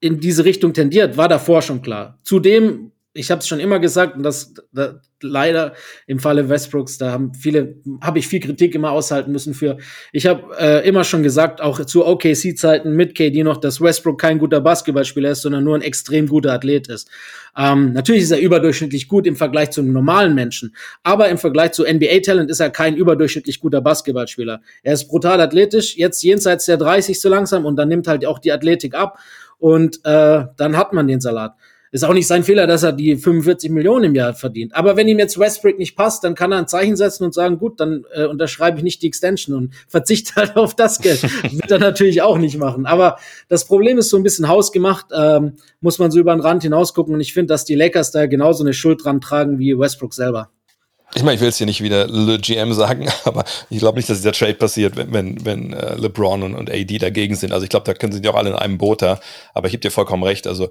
[0.00, 2.18] in diese Richtung tendiert, war davor schon klar.
[2.24, 5.74] Zudem ich habe es schon immer gesagt, und das, das leider
[6.06, 9.78] im Falle Westbrooks, da haben viele, habe ich viel Kritik immer aushalten müssen für.
[10.12, 14.38] Ich habe äh, immer schon gesagt, auch zu OKC-Zeiten mit KD noch, dass Westbrook kein
[14.38, 17.10] guter Basketballspieler ist, sondern nur ein extrem guter Athlet ist.
[17.56, 21.84] Ähm, natürlich ist er überdurchschnittlich gut im Vergleich zum normalen Menschen, aber im Vergleich zu
[21.84, 24.60] NBA-Talent ist er kein überdurchschnittlich guter Basketballspieler.
[24.82, 28.38] Er ist brutal athletisch, jetzt jenseits der 30 so langsam und dann nimmt halt auch
[28.38, 29.18] die Athletik ab
[29.58, 31.56] und äh, dann hat man den Salat.
[31.92, 34.76] Ist auch nicht sein Fehler, dass er die 45 Millionen im Jahr verdient.
[34.76, 37.58] Aber wenn ihm jetzt Westbrook nicht passt, dann kann er ein Zeichen setzen und sagen,
[37.58, 41.22] gut, dann äh, unterschreibe ich nicht die Extension und verzichte halt auf das Geld.
[41.22, 42.86] Wird er natürlich auch nicht machen.
[42.86, 46.62] Aber das Problem ist so ein bisschen hausgemacht, ähm, muss man so über den Rand
[46.62, 47.14] hinaus gucken.
[47.14, 50.50] Und ich finde, dass die Lakers da genauso eine Schuld dran tragen wie Westbrook selber.
[51.14, 54.08] Ich meine, ich will es hier nicht wieder Le GM sagen, aber ich glaube nicht,
[54.08, 57.52] dass dieser Trade passiert, wenn, wenn, wenn äh, LeBron und, und AD dagegen sind.
[57.52, 59.18] Also ich glaube, da können sie auch alle in einem Boot da.
[59.52, 60.46] Aber ich gebe dir vollkommen recht.
[60.46, 60.70] Also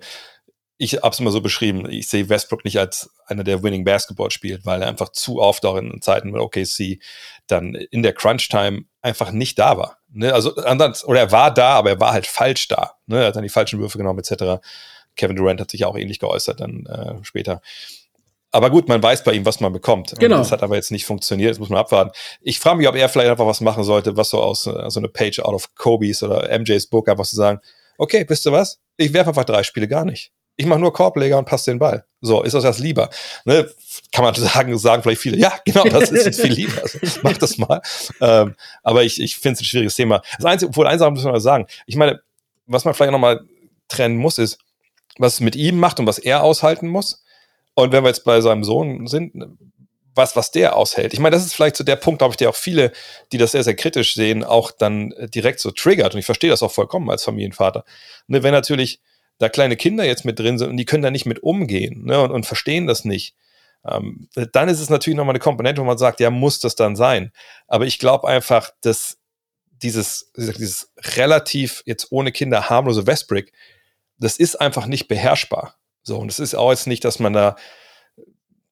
[0.82, 4.32] ich habe es immer so beschrieben, ich sehe Westbrook nicht als einer, der Winning Basketball
[4.32, 7.00] spielt, weil er einfach zu oft auch in Zeiten mit OKC
[7.48, 9.98] dann in der Crunch-Time einfach nicht da war.
[10.10, 10.34] Ne?
[10.34, 12.94] Also anders, oder er war da, aber er war halt falsch da.
[13.08, 13.20] Ne?
[13.20, 14.65] Er hat dann die falschen Würfe genommen etc.
[15.18, 17.62] Kevin Durant hat sich auch ähnlich geäußert dann äh, später.
[18.52, 20.15] Aber gut, man weiß bei ihm, was man bekommt.
[20.18, 20.38] Genau.
[20.38, 22.12] Das hat aber jetzt nicht funktioniert, das muss man abwarten.
[22.39, 25.02] Ich frage mich, ob er vielleicht einfach was machen sollte, was so aus äh, so
[25.02, 27.60] eine Page out of Kobe's oder MJ's Book einfach zu sagen,
[27.98, 28.80] okay, wisst ihr was?
[28.96, 32.04] Ich werfe einfach drei Spiele gar nicht ich mache nur Korbleger und passe den Ball.
[32.19, 33.10] So, ist das das lieber?
[33.45, 33.69] Ne?
[34.12, 36.82] Kann man sagen, sagen vielleicht viele, ja, genau, das ist jetzt viel lieber.
[36.82, 37.82] Also, mach das mal.
[38.19, 40.22] Ähm, aber ich, ich finde es ein schwieriges Thema.
[40.36, 42.19] Das Einzige, obwohl eins muss man mal sagen, ich meine,
[42.67, 43.39] was man vielleicht nochmal
[43.88, 44.60] trennen muss, ist,
[45.17, 47.24] was es mit ihm macht und was er aushalten muss.
[47.74, 49.34] Und wenn wir jetzt bei seinem Sohn sind,
[50.13, 51.13] was, was der aushält.
[51.13, 52.91] Ich meine, das ist vielleicht so der Punkt, glaube ich, der auch viele,
[53.32, 56.13] die das sehr, sehr kritisch sehen, auch dann direkt so triggert.
[56.13, 57.86] Und ich verstehe das auch vollkommen als Familienvater.
[58.28, 59.00] Ne, wenn natürlich
[59.39, 62.21] da kleine Kinder jetzt mit drin sind und die können da nicht mit umgehen ne,
[62.21, 63.36] und, und verstehen das nicht,
[63.86, 66.95] ähm, dann ist es natürlich nochmal eine Komponente, wo man sagt, ja, muss das dann
[66.95, 67.32] sein.
[67.67, 69.17] Aber ich glaube einfach, dass
[69.71, 73.54] dieses, dieses relativ jetzt ohne Kinder harmlose Westbrick,
[74.17, 75.75] das ist einfach nicht beherrschbar.
[76.04, 77.56] So, und es ist auch jetzt nicht, dass man da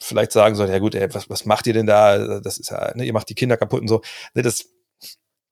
[0.02, 2.40] vielleicht sagen soll, ja gut, ey, was, was macht ihr denn da?
[2.42, 4.02] Das ist ja, ne, ihr macht die Kinder kaputt und so.
[4.34, 4.66] Ne, das,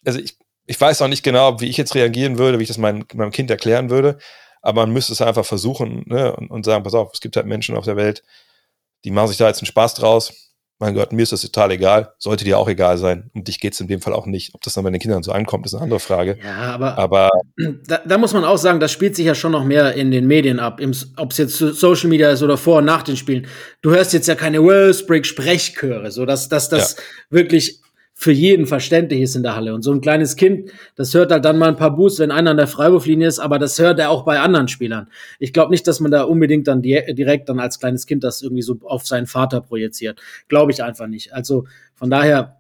[0.06, 2.78] also ich, ich weiß auch nicht genau, wie ich jetzt reagieren würde, wie ich das
[2.78, 4.18] meinem, meinem Kind erklären würde
[4.66, 7.46] aber man müsste es einfach versuchen ne, und, und sagen, pass auf, es gibt halt
[7.46, 8.24] Menschen auf der Welt,
[9.04, 10.34] die machen sich da jetzt einen Spaß draus.
[10.80, 13.30] Mein Gott, mir ist das total egal, sollte dir auch egal sein.
[13.34, 14.54] Um dich geht es in dem Fall auch nicht.
[14.56, 16.38] Ob das dann bei den Kindern so ankommt, ist eine andere Frage.
[16.44, 17.30] Ja, aber, aber
[17.88, 20.28] da, da, muss man auch sagen, das spielt sich ja schon noch mehr in den
[20.28, 20.82] Medien ab.
[21.16, 23.48] Ob es jetzt Social Media ist oder vor und nach den Spielen.
[23.82, 27.04] Du hörst jetzt ja keine Wellsbrick-Sprechchöre, so dass, dass das ja.
[27.30, 27.82] wirklich
[28.18, 29.76] für jeden verständlich ist in der Halle.
[29.76, 32.52] Und so ein kleines Kind, das hört halt dann mal ein paar Boosts, wenn einer
[32.52, 35.10] an der Freiwurflinie ist, aber das hört er auch bei anderen Spielern.
[35.38, 38.62] Ich glaube nicht, dass man da unbedingt dann direkt dann als kleines Kind das irgendwie
[38.62, 40.22] so auf seinen Vater projiziert.
[40.48, 41.34] Glaube ich einfach nicht.
[41.34, 42.56] Also von daher,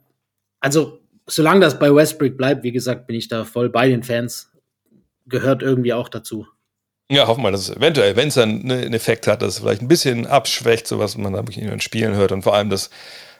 [0.60, 4.52] also solange das bei Westbrook bleibt, wie gesagt, bin ich da voll bei den Fans.
[5.26, 6.46] Gehört irgendwie auch dazu.
[7.10, 9.82] Ja, hoffen wir, dass es eventuell, wenn es dann einen Effekt hat, dass es vielleicht
[9.82, 12.70] ein bisschen abschwächt, so was man da wirklich in den Spielen hört und vor allem
[12.70, 12.89] das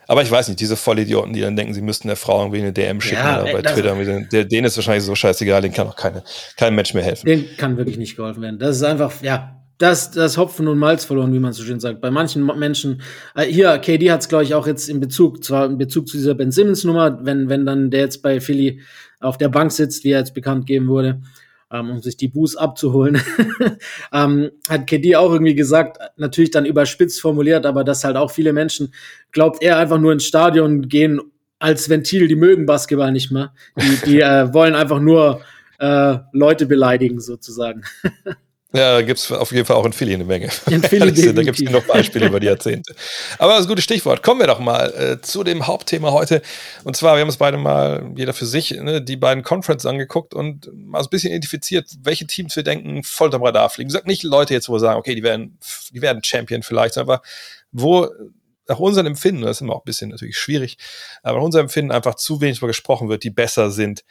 [0.08, 2.74] aber ich weiß nicht, diese Vollidioten, die dann denken, sie müssten der Frau irgendwie eine
[2.74, 3.96] DM schicken ja, oder bei Twitter.
[4.32, 6.24] Der, denen ist wahrscheinlich so scheißegal, den kann auch keine,
[6.58, 7.26] kein Mensch mehr helfen.
[7.26, 8.60] Den kann wirklich nicht geholfen werden.
[8.60, 12.00] Das ist einfach, ja, das, das Hopfen und Malz verloren, wie man so schön sagt.
[12.00, 13.02] Bei manchen Menschen,
[13.36, 16.18] äh, hier, KD hat es, glaube ich, auch jetzt in Bezug, zwar in Bezug zu
[16.18, 18.82] dieser Ben Simmons-Nummer, wenn, wenn dann der jetzt bei Philly
[19.20, 21.22] auf der Bank sitzt, wie er jetzt bekannt geben wurde,
[21.72, 23.22] ähm, um sich die Buß abzuholen,
[24.14, 28.54] ähm, hat KD auch irgendwie gesagt, natürlich dann überspitzt formuliert, aber dass halt auch viele
[28.54, 28.94] Menschen,
[29.32, 31.20] glaubt er, einfach nur ins Stadion gehen
[31.60, 33.54] als Ventil, die mögen Basketball nicht mehr.
[33.80, 35.42] Die, die äh, wollen einfach nur
[35.80, 37.84] äh, Leute beleidigen, sozusagen.
[38.76, 40.50] Ja, da gibt es auf jeden Fall auch in Philly eine Menge.
[40.68, 42.96] In Philly da gibt es noch Beispiele über die Jahrzehnte.
[43.38, 44.22] Aber das ist ein gutes Stichwort.
[44.22, 46.42] Kommen wir doch mal äh, zu dem Hauptthema heute.
[46.84, 50.34] Und zwar, wir haben uns beide mal, jeder für sich, ne, die beiden Conferences angeguckt
[50.34, 53.90] und mal so ein bisschen identifiziert, welche Teams wir denken, voll am Radar fliegen.
[53.90, 55.58] Sagt nicht Leute jetzt, wo wir sagen, okay, die werden,
[55.92, 57.22] die werden Champion vielleicht, aber
[57.72, 58.10] wo
[58.68, 60.78] nach unserem Empfinden, das ist immer auch ein bisschen natürlich schwierig,
[61.24, 64.04] aber nach unserem Empfinden einfach zu wenig darüber gesprochen wird, die besser sind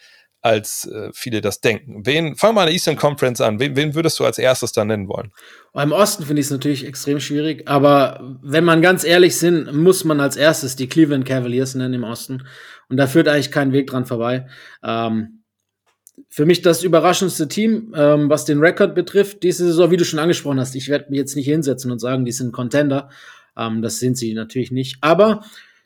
[0.45, 2.05] als äh, viele das denken.
[2.05, 3.59] Wen, fang mal der Eastern Conference an.
[3.59, 5.33] Wen, wen würdest du als erstes da nennen wollen?
[5.73, 10.05] Im Osten finde ich es natürlich extrem schwierig, aber wenn man ganz ehrlich sind, muss
[10.05, 12.47] man als erstes die Cleveland Cavaliers nennen im Osten.
[12.91, 14.47] Und da führt eigentlich kein Weg dran vorbei.
[14.85, 15.45] Ähm,
[16.29, 20.19] für mich das überraschendste Team, ähm, was den Rekord betrifft, diese Saison, wie du schon
[20.19, 20.75] angesprochen hast.
[20.75, 23.09] Ich werde mich jetzt nicht hinsetzen und sagen, die sind Contender.
[23.57, 24.99] Ähm, das sind sie natürlich nicht.
[25.01, 25.43] Aber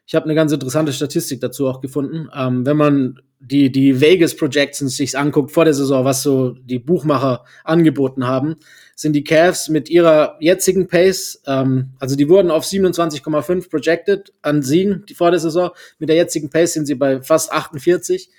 [0.08, 2.30] Ich habe eine ganz interessante Statistik dazu auch gefunden.
[2.34, 6.78] Ähm, wenn man die, die Vegas Projections sich anguckt vor der Saison, was so die
[6.78, 8.56] Buchmacher angeboten haben,
[8.96, 14.62] sind die Cavs mit ihrer jetzigen Pace, ähm, also die wurden auf 27,5 projected an
[14.62, 15.72] Siegen die vor der Saison.
[15.98, 18.30] Mit der jetzigen Pace sind sie bei fast 48.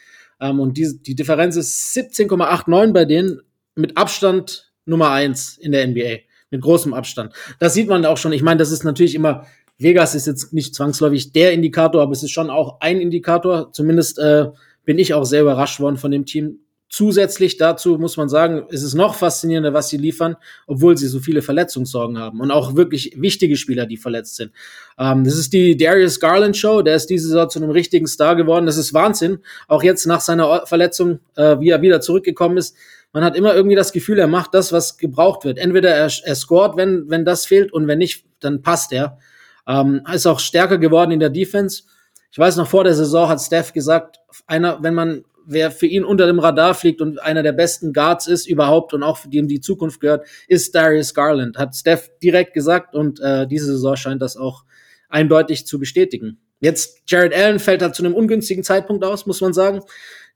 [0.41, 3.41] Ähm, und die, die Differenz ist 17,89 bei denen
[3.75, 6.21] mit Abstand Nummer eins in der NBA.
[6.49, 7.31] Mit großem Abstand.
[7.59, 8.33] Das sieht man auch schon.
[8.33, 9.45] Ich meine, das ist natürlich immer
[9.79, 13.71] Vegas ist jetzt nicht zwangsläufig der Indikator, aber es ist schon auch ein Indikator.
[13.71, 14.47] Zumindest äh,
[14.83, 16.59] bin ich auch sehr überrascht worden von dem Team.
[16.91, 21.19] Zusätzlich dazu muss man sagen, ist es noch faszinierender, was sie liefern, obwohl sie so
[21.19, 24.51] viele Verletzungssorgen haben und auch wirklich wichtige Spieler, die verletzt sind.
[24.97, 28.35] Ähm, das ist die Darius Garland Show, der ist diese Saison zu einem richtigen Star
[28.35, 28.65] geworden.
[28.65, 29.39] Das ist Wahnsinn.
[29.67, 32.75] Auch jetzt nach seiner Verletzung, äh, wie er wieder zurückgekommen ist.
[33.13, 35.57] Man hat immer irgendwie das Gefühl, er macht das, was gebraucht wird.
[35.57, 39.19] Entweder er, er scoret, wenn, wenn das fehlt und wenn nicht, dann passt er.
[39.67, 41.83] Ähm, ist auch stärker geworden in der Defense.
[42.31, 46.03] Ich weiß noch, vor der Saison hat Steph gesagt, einer, wenn man wer für ihn
[46.03, 49.47] unter dem Radar fliegt und einer der besten Guards ist überhaupt und auch für dem
[49.47, 51.57] die Zukunft gehört, ist Darius Garland.
[51.57, 54.63] Hat Steph direkt gesagt und äh, diese Saison scheint das auch
[55.09, 56.37] eindeutig zu bestätigen.
[56.59, 59.81] Jetzt Jared Allen fällt halt zu einem ungünstigen Zeitpunkt aus, muss man sagen.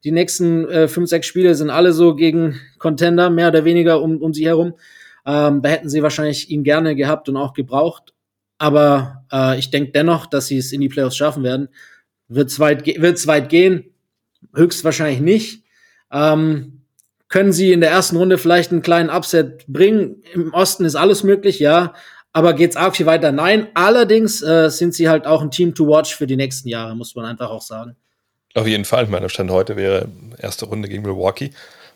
[0.04, 4.18] Die nächsten äh, fünf, sechs Spiele sind alle so gegen Contender, mehr oder weniger um,
[4.18, 4.74] um sie herum.
[5.26, 8.14] Ähm, da hätten sie wahrscheinlich ihn gerne gehabt und auch gebraucht.
[8.64, 11.68] Aber äh, ich denke dennoch, dass sie es in die Playoffs schaffen werden.
[12.30, 13.92] Wird es weit, wird's weit gehen?
[14.56, 15.66] Höchstwahrscheinlich nicht.
[16.14, 16.84] Ähm,
[17.28, 20.24] können sie in der ersten Runde vielleicht einen kleinen Upset bringen?
[20.34, 21.94] Im Osten ist alles möglich, ja.
[22.32, 23.34] Aber geht's arg viel weiter?
[23.34, 23.68] Nein.
[23.74, 27.16] Allerdings äh, sind sie halt auch ein Team to watch für die nächsten Jahre, muss
[27.16, 27.98] man einfach auch sagen.
[28.54, 29.08] Auf jeden Fall.
[29.08, 31.52] Mein Stand heute wäre erste Runde gegen Milwaukee.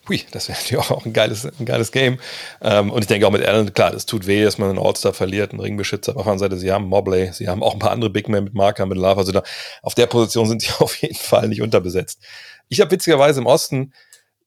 [0.07, 2.19] Hui, das wäre natürlich auch ein geiles, ein geiles Game.
[2.61, 5.13] Ähm, und ich denke auch mit Allen, klar, das tut weh, dass man einen All-Star
[5.13, 6.15] verliert, einen Ringbeschützer.
[6.15, 8.45] Auf der anderen Seite, sie haben Mobley, sie haben auch ein paar andere Big Men
[8.45, 9.19] mit Marker, mit Lava.
[9.19, 9.43] Also da,
[9.81, 12.21] auf der Position sind sie auf jeden Fall nicht unterbesetzt.
[12.69, 13.93] Ich habe witzigerweise im Osten,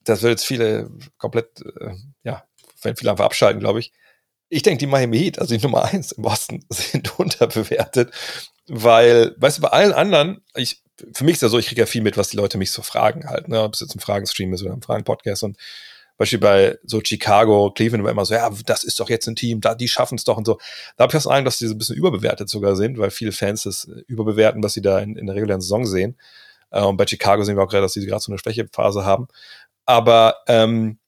[0.04, 2.44] das wird jetzt viele komplett, äh, ja,
[2.82, 3.92] werden viele einfach abschalten, glaube ich.
[4.48, 8.12] Ich denke, die Miami Heat, also die Nummer eins im Osten, sind unterbewertet,
[8.66, 10.82] weil, weißt du, bei allen anderen, ich,
[11.12, 12.82] für mich ist ja so, ich kriege ja viel mit, was die Leute mich so
[12.82, 13.62] fragen halt, ne?
[13.62, 15.56] ob es jetzt ein Fragenstream ist oder ein Fragen-Podcast und
[16.20, 19.62] Beispiel bei so Chicago, Cleveland war immer so, ja, das ist doch jetzt ein Team,
[19.62, 20.58] da, die schaffen es doch und so.
[20.98, 23.32] Da habe ich das Eindruck, dass die so ein bisschen überbewertet sogar sind, weil viele
[23.32, 26.18] Fans das überbewerten, was sie da in, in der regulären Saison sehen.
[26.70, 29.28] Äh, und bei Chicago sehen wir auch gerade, dass sie gerade so eine Schwächephase haben.
[29.86, 30.98] Aber ähm,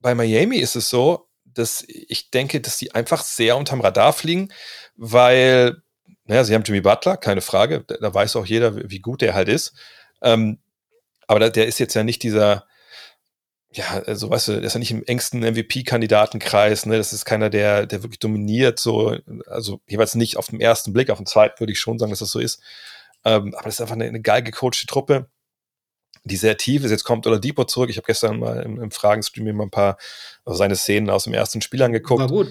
[0.00, 4.52] bei Miami ist es so, dass ich denke, dass die einfach sehr unterm Radar fliegen,
[4.96, 5.82] weil,
[6.26, 9.48] naja, sie haben Jimmy Butler, keine Frage, da, weiß auch jeder, wie gut der halt
[9.48, 9.74] ist.
[10.22, 10.58] Ähm,
[11.26, 12.66] aber der, ist jetzt ja nicht dieser,
[13.72, 16.96] ja, also weißt du, der ist ja nicht im engsten MVP-Kandidatenkreis, ne?
[16.96, 21.10] Das ist keiner, der, der wirklich dominiert, so, also jeweils nicht auf den ersten Blick,
[21.10, 22.60] auf den zweiten würde ich schon sagen, dass das so ist.
[23.24, 25.28] Ähm, aber das ist einfach eine, eine geil gecoachte Truppe,
[26.24, 26.90] die sehr tief ist.
[26.90, 27.90] Jetzt kommt Oladipo zurück.
[27.90, 29.96] Ich habe gestern mal im, im Fragenstream mir mal ein paar
[30.44, 32.20] also seine Szenen aus dem ersten Spiel angeguckt.
[32.20, 32.48] War gut.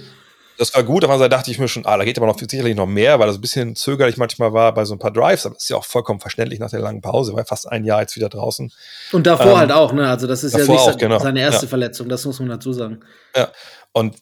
[0.58, 2.76] Das war gut, aber da dachte ich mir schon, ah, da geht aber noch sicherlich
[2.76, 5.56] noch mehr, weil das ein bisschen zögerlich manchmal war bei so ein paar Drives, aber
[5.56, 8.16] das ist ja auch vollkommen verständlich nach der langen Pause, war fast ein Jahr jetzt
[8.16, 8.72] wieder draußen.
[9.12, 10.10] Und davor ähm, halt auch, ne?
[10.10, 11.20] Also das ist ja nicht auch, genau.
[11.20, 11.70] seine erste ja.
[11.70, 13.02] Verletzung, das muss man dazu sagen.
[13.36, 13.50] Ja.
[13.92, 14.18] Und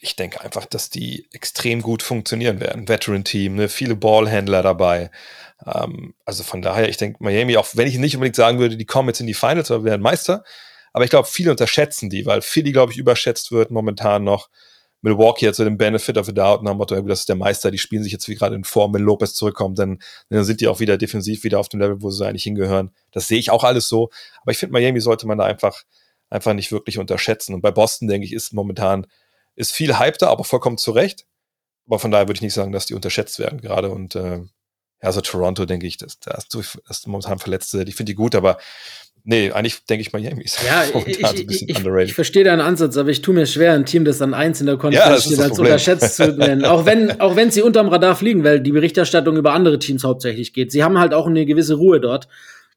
[0.00, 2.88] ich denke einfach, dass die extrem gut funktionieren werden.
[2.88, 3.68] Veteran-Team, ne?
[3.68, 5.12] viele Ballhändler dabei.
[5.64, 8.84] Ähm, also von daher, ich denke, Miami, auch wenn ich nicht unbedingt sagen würde, die
[8.84, 10.42] kommen jetzt in die Finals oder werden Meister,
[10.92, 14.48] aber ich glaube, viele unterschätzen die, weil Philly, glaube ich, überschätzt wird momentan noch.
[15.02, 17.70] Milwaukee hat so den Benefit of the Doubt nach dem Motto, das ist der Meister,
[17.70, 19.98] die spielen sich jetzt wie gerade in Form, wenn Lopez zurückkommt, dann,
[20.30, 22.92] dann sind die auch wieder defensiv wieder auf dem Level, wo sie eigentlich hingehören.
[23.10, 24.10] Das sehe ich auch alles so.
[24.40, 25.82] Aber ich finde, Miami sollte man da einfach,
[26.30, 27.52] einfach nicht wirklich unterschätzen.
[27.52, 29.06] Und bei Boston, denke ich, ist momentan,
[29.56, 31.26] ist viel Hype da, aber vollkommen zu Recht.
[31.86, 33.90] Aber von daher würde ich nicht sagen, dass die unterschätzt werden gerade.
[33.90, 34.40] Und äh,
[35.00, 36.46] also Toronto, denke ich, das, das,
[36.86, 38.58] das momentan Verletzte, ich finde die gut, aber
[39.24, 42.96] Nee, eigentlich denke ich Miami ist ja, ich, ich, ich, ich, ich verstehe deinen Ansatz,
[42.96, 45.58] aber ich tue mir schwer, ein Team, das dann eins in der Konferenz ja, als
[45.58, 46.64] unterschätzt zu nennen.
[46.64, 50.52] auch wenn, auch wenn sie unterm Radar fliegen, weil die Berichterstattung über andere Teams hauptsächlich
[50.52, 50.72] geht.
[50.72, 52.28] Sie haben halt auch eine gewisse Ruhe dort.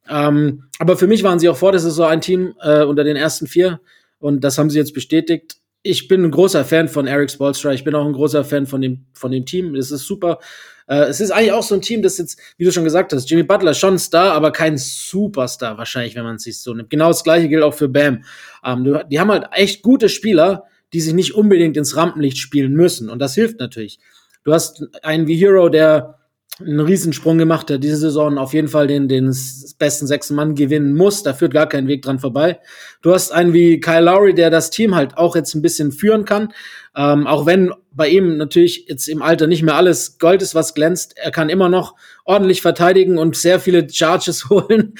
[0.08, 3.16] Ähm, aber für mich waren sie auch vor der Saison ein Team äh, unter den
[3.16, 3.80] ersten vier
[4.20, 5.56] und das haben sie jetzt bestätigt.
[5.82, 7.74] Ich bin ein großer Fan von Eric Spolstra.
[7.74, 9.76] Ich bin auch ein großer Fan von dem, von dem Team.
[9.76, 10.40] Es ist super.
[10.88, 13.30] Äh, es ist eigentlich auch so ein Team, das jetzt, wie du schon gesagt hast,
[13.30, 16.74] Jimmy Butler ist schon ein Star, aber kein Superstar wahrscheinlich, wenn man es sich so
[16.74, 16.90] nimmt.
[16.90, 18.24] Genau das gleiche gilt auch für Bam.
[18.64, 23.10] Ähm, die haben halt echt gute Spieler, die sich nicht unbedingt ins Rampenlicht spielen müssen.
[23.10, 24.00] Und das hilft natürlich.
[24.44, 26.20] Du hast einen wie Hero, der
[26.60, 29.36] einen Riesensprung gemacht, der diese Saison auf jeden Fall den, den
[29.78, 31.22] besten sechsten Mann gewinnen muss.
[31.22, 32.60] Da führt gar kein Weg dran vorbei.
[33.02, 36.24] Du hast einen wie Kyle Lowry, der das Team halt auch jetzt ein bisschen führen
[36.24, 36.54] kann.
[36.96, 40.74] Ähm, auch wenn bei ihm natürlich jetzt im Alter nicht mehr alles Gold ist, was
[40.74, 41.18] glänzt.
[41.18, 44.94] Er kann immer noch ordentlich verteidigen und sehr viele Charges holen.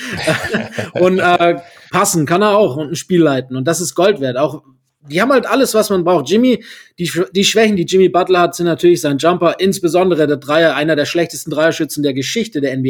[0.94, 1.56] und äh,
[1.92, 3.56] passen kann er auch und ein Spiel leiten.
[3.56, 4.38] Und das ist Gold wert.
[4.38, 4.64] Auch
[5.10, 6.30] die haben halt alles, was man braucht.
[6.30, 6.64] Jimmy,
[6.98, 10.96] die, die Schwächen, die Jimmy Butler hat, sind natürlich sein Jumper, insbesondere der Dreier, einer
[10.96, 12.90] der schlechtesten Dreierschützen der Geschichte der NBA.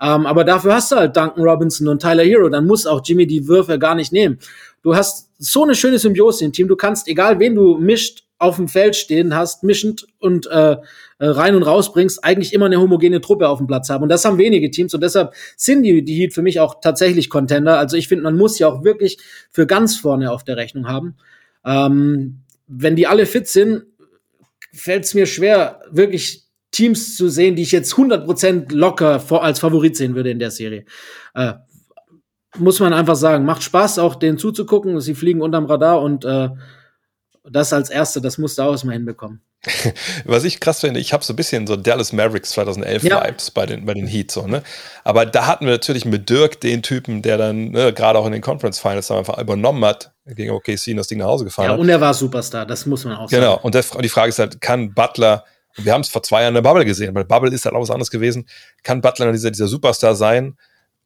[0.00, 2.48] Ähm, aber dafür hast du halt Duncan Robinson und Tyler Hero.
[2.48, 4.38] Dann muss auch Jimmy die Würfe gar nicht nehmen.
[4.82, 6.68] Du hast so eine schöne Symbiose im Team.
[6.68, 10.76] Du kannst, egal wen du mischt, auf dem Feld stehen hast, mischend und äh, äh
[11.20, 14.02] rein und raus bringst, eigentlich immer eine homogene Truppe auf dem Platz haben.
[14.02, 14.92] Und das haben wenige Teams.
[14.94, 17.78] Und deshalb sind die, die Heat für mich auch tatsächlich Contender.
[17.78, 19.18] Also ich finde, man muss ja auch wirklich
[19.52, 21.14] für ganz vorne auf der Rechnung haben.
[21.64, 23.84] Ähm, wenn die alle fit sind,
[24.72, 29.96] fällt es mir schwer, wirklich Teams zu sehen, die ich jetzt 100% locker als Favorit
[29.96, 30.86] sehen würde in der Serie.
[31.34, 31.52] Äh,
[32.58, 35.00] muss man einfach sagen, macht Spaß, auch denen zuzugucken.
[35.00, 36.48] Sie fliegen unterm Radar und äh,
[37.44, 39.42] das als Erste, das musste auch erstmal hinbekommen.
[40.24, 43.24] Was ich krass finde, ich habe so ein bisschen so Dallas Mavericks 2011 ja.
[43.24, 44.62] Vibes bei den, bei den Heat so, ne?
[45.04, 48.32] Aber da hatten wir natürlich mit Dirk den Typen, der dann ne, gerade auch in
[48.32, 51.72] den Conference Finals einfach übernommen hat, gegen OKC und das Ding nach Hause gefahren ja,
[51.72, 51.80] hat.
[51.80, 53.42] Und er war Superstar, das muss man auch sagen.
[53.42, 55.44] Genau, und, der, und die Frage ist halt, kann Butler,
[55.76, 57.80] wir haben es vor zwei Jahren in der Bubble gesehen, weil Bubble ist halt auch
[57.80, 58.48] was anderes gewesen,
[58.82, 60.56] kann Butler dieser, dieser Superstar sein?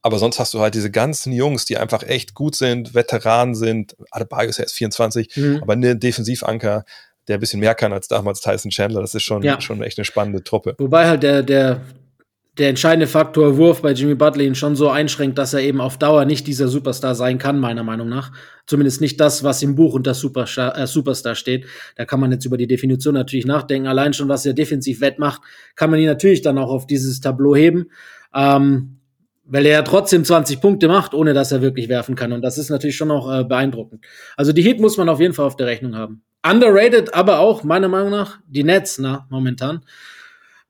[0.02, 3.96] Aber sonst hast du halt diese ganzen Jungs, die einfach echt gut sind, Veteranen sind.
[4.12, 5.58] Adebayo ist ja erst 24, mhm.
[5.62, 6.84] aber eine Defensivanker,
[7.28, 9.00] der ein bisschen mehr kann als damals Tyson Chandler.
[9.00, 9.60] Das ist schon, ja.
[9.60, 10.74] schon echt eine spannende Truppe.
[10.78, 11.82] Wobei halt der, der,
[12.58, 15.98] der entscheidende Faktor Wurf bei Jimmy Butler ihn schon so einschränkt, dass er eben auf
[15.98, 18.32] Dauer nicht dieser Superstar sein kann, meiner Meinung nach.
[18.66, 21.66] Zumindest nicht das, was im Buch unter Superstar, äh, Superstar steht.
[21.96, 23.88] Da kann man jetzt über die Definition natürlich nachdenken.
[23.88, 25.42] Allein schon, was er defensiv wettmacht,
[25.74, 27.90] kann man ihn natürlich dann auch auf dieses Tableau heben.
[28.34, 28.96] Ähm,
[29.48, 32.32] weil er ja trotzdem 20 Punkte macht, ohne dass er wirklich werfen kann.
[32.32, 34.04] Und das ist natürlich schon auch äh, beeindruckend.
[34.36, 36.22] Also die Heat muss man auf jeden Fall auf der Rechnung haben.
[36.48, 39.82] Underrated, aber auch meiner Meinung nach die Nets, na, momentan.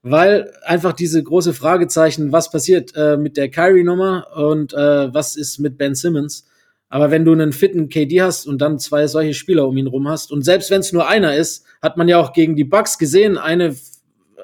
[0.01, 5.59] Weil einfach diese große Fragezeichen, was passiert äh, mit der Kyrie-Nummer und äh, was ist
[5.59, 6.47] mit Ben Simmons.
[6.89, 10.07] Aber wenn du einen fitten KD hast und dann zwei solche Spieler um ihn rum
[10.07, 12.97] hast und selbst wenn es nur einer ist, hat man ja auch gegen die Bucks
[12.97, 13.75] gesehen, eine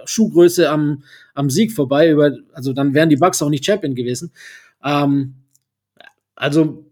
[0.05, 2.09] Schuhgröße am, am Sieg vorbei.
[2.09, 4.31] Über, also dann wären die Bucks auch nicht Champion gewesen.
[4.83, 5.35] Ähm,
[6.35, 6.82] also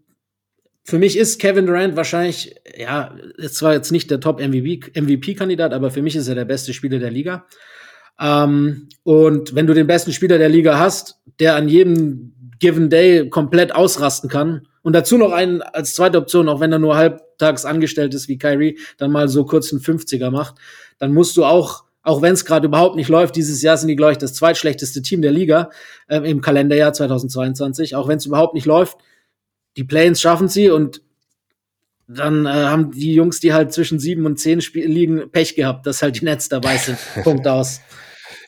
[0.84, 6.02] für mich ist Kevin Durant wahrscheinlich, ja, ist zwar jetzt nicht der Top-MVP-Kandidat, aber für
[6.02, 7.46] mich ist er der beste Spieler der Liga.
[8.20, 13.28] Ähm, und wenn du den besten Spieler der Liga hast, der an jedem Given Day
[13.28, 17.64] komplett ausrasten kann und dazu noch einen als zweite Option, auch wenn er nur halbtags
[17.64, 20.56] angestellt ist wie Kyrie, dann mal so kurz einen 50er macht,
[20.98, 23.36] dann musst du auch auch wenn es gerade überhaupt nicht läuft.
[23.36, 25.70] Dieses Jahr sind die, glaube ich, das zweitschlechteste Team der Liga
[26.08, 27.94] äh, im Kalenderjahr 2022.
[27.94, 28.98] Auch wenn es überhaupt nicht läuft,
[29.76, 31.02] die Planes schaffen sie und
[32.08, 35.86] dann äh, haben die Jungs, die halt zwischen sieben und zehn Spiel liegen, Pech gehabt,
[35.86, 36.98] dass halt die Nets dabei sind.
[37.22, 37.80] Punkt aus.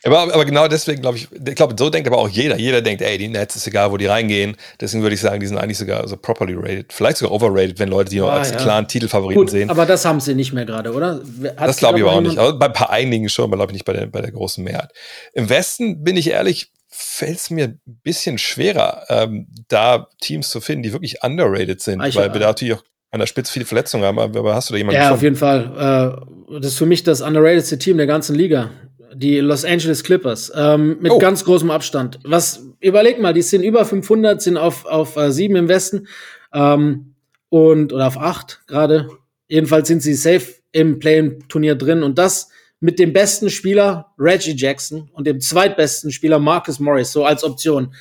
[0.05, 2.57] Aber, aber genau deswegen glaube ich, ich glaube, so denkt aber auch jeder.
[2.57, 4.55] Jeder denkt, ey, die Nets ist egal, wo die reingehen.
[4.79, 6.93] Deswegen würde ich sagen, die sind eigentlich sogar so properly rated.
[6.93, 8.57] Vielleicht sogar overrated, wenn Leute die noch ah, als ja.
[8.57, 9.69] klaren Titelfavoriten Gut, sehen.
[9.71, 11.21] Aber das haben sie nicht mehr gerade, oder?
[11.57, 12.37] Hat's das glaube ich aber auch nicht.
[12.37, 14.63] Aber bei ein paar einigen schon, aber glaube ich nicht bei der, bei der großen
[14.63, 14.91] Mehrheit.
[15.33, 20.61] Im Westen bin ich ehrlich, fällt es mir ein bisschen schwerer, ähm, da Teams zu
[20.61, 23.51] finden, die wirklich underrated sind, ah, ich, weil wir da natürlich auch an der Spitze
[23.51, 24.19] viele Verletzungen haben.
[24.19, 25.17] Aber hast du da jemanden Ja, gefunden?
[25.17, 26.19] auf jeden Fall.
[26.51, 28.69] Äh, das ist für mich das underratedste Team der ganzen Liga
[29.15, 31.19] die Los Angeles Clippers, ähm, mit oh.
[31.19, 32.19] ganz großem Abstand.
[32.23, 36.07] Was, überleg mal, die sind über 500, sind auf, auf äh, sieben im Westen,
[36.53, 37.15] ähm,
[37.49, 39.09] und, oder auf acht gerade.
[39.47, 42.49] Jedenfalls sind sie safe im Play-In-Turnier drin und das
[42.79, 47.93] mit dem besten Spieler Reggie Jackson und dem zweitbesten Spieler Marcus Morris, so als Option.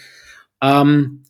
[0.61, 1.23] Ähm,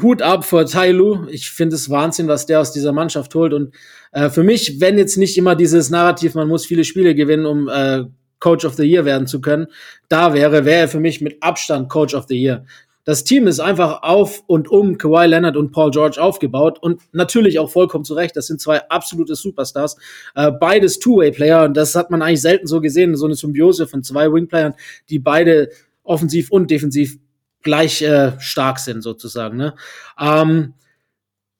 [0.00, 1.26] Hut ab vor Tai Lu.
[1.28, 3.52] Ich finde es Wahnsinn, was der aus dieser Mannschaft holt.
[3.52, 3.74] Und
[4.12, 7.68] äh, für mich, wenn jetzt nicht immer dieses Narrativ, man muss viele Spiele gewinnen, um
[7.68, 8.04] äh,
[8.40, 9.66] Coach of the Year werden zu können,
[10.08, 12.64] da wäre, wäre er für mich mit Abstand Coach of the Year.
[13.08, 17.58] Das Team ist einfach auf und um Kawhi Leonard und Paul George aufgebaut und natürlich
[17.58, 18.36] auch vollkommen zu Recht.
[18.36, 19.96] Das sind zwei absolute Superstars.
[20.34, 23.16] Äh, beides Two-Way-Player und das hat man eigentlich selten so gesehen.
[23.16, 24.74] So eine Symbiose von zwei Wing-Playern,
[25.08, 25.70] die beide
[26.02, 27.16] offensiv und defensiv
[27.62, 29.56] gleich äh, stark sind sozusagen.
[29.56, 29.74] Ne?
[30.20, 30.74] Ähm,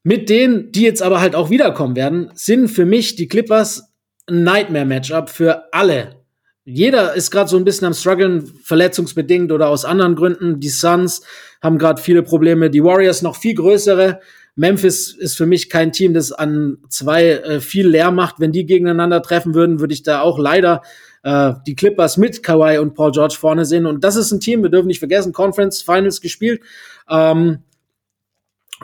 [0.03, 3.95] mit denen, die jetzt aber halt auch wiederkommen werden, sind für mich die Clippers
[4.27, 6.18] ein Nightmare-Matchup für alle
[6.71, 10.61] jeder ist gerade so ein bisschen am struggeln, verletzungsbedingt oder aus anderen Gründen.
[10.61, 11.23] Die Suns
[11.63, 14.21] haben gerade viele Probleme, die Warriors noch viel größere.
[14.55, 18.39] Memphis ist für mich kein Team, das an zwei äh, viel leer macht.
[18.39, 20.83] Wenn die gegeneinander treffen würden, würde ich da auch leider
[21.23, 23.87] äh, die Clippers mit Kawhi und Paul George vorne sehen.
[23.87, 26.61] Und das ist ein Team, wir dürfen nicht vergessen, Conference Finals gespielt.
[27.09, 27.61] Ähm,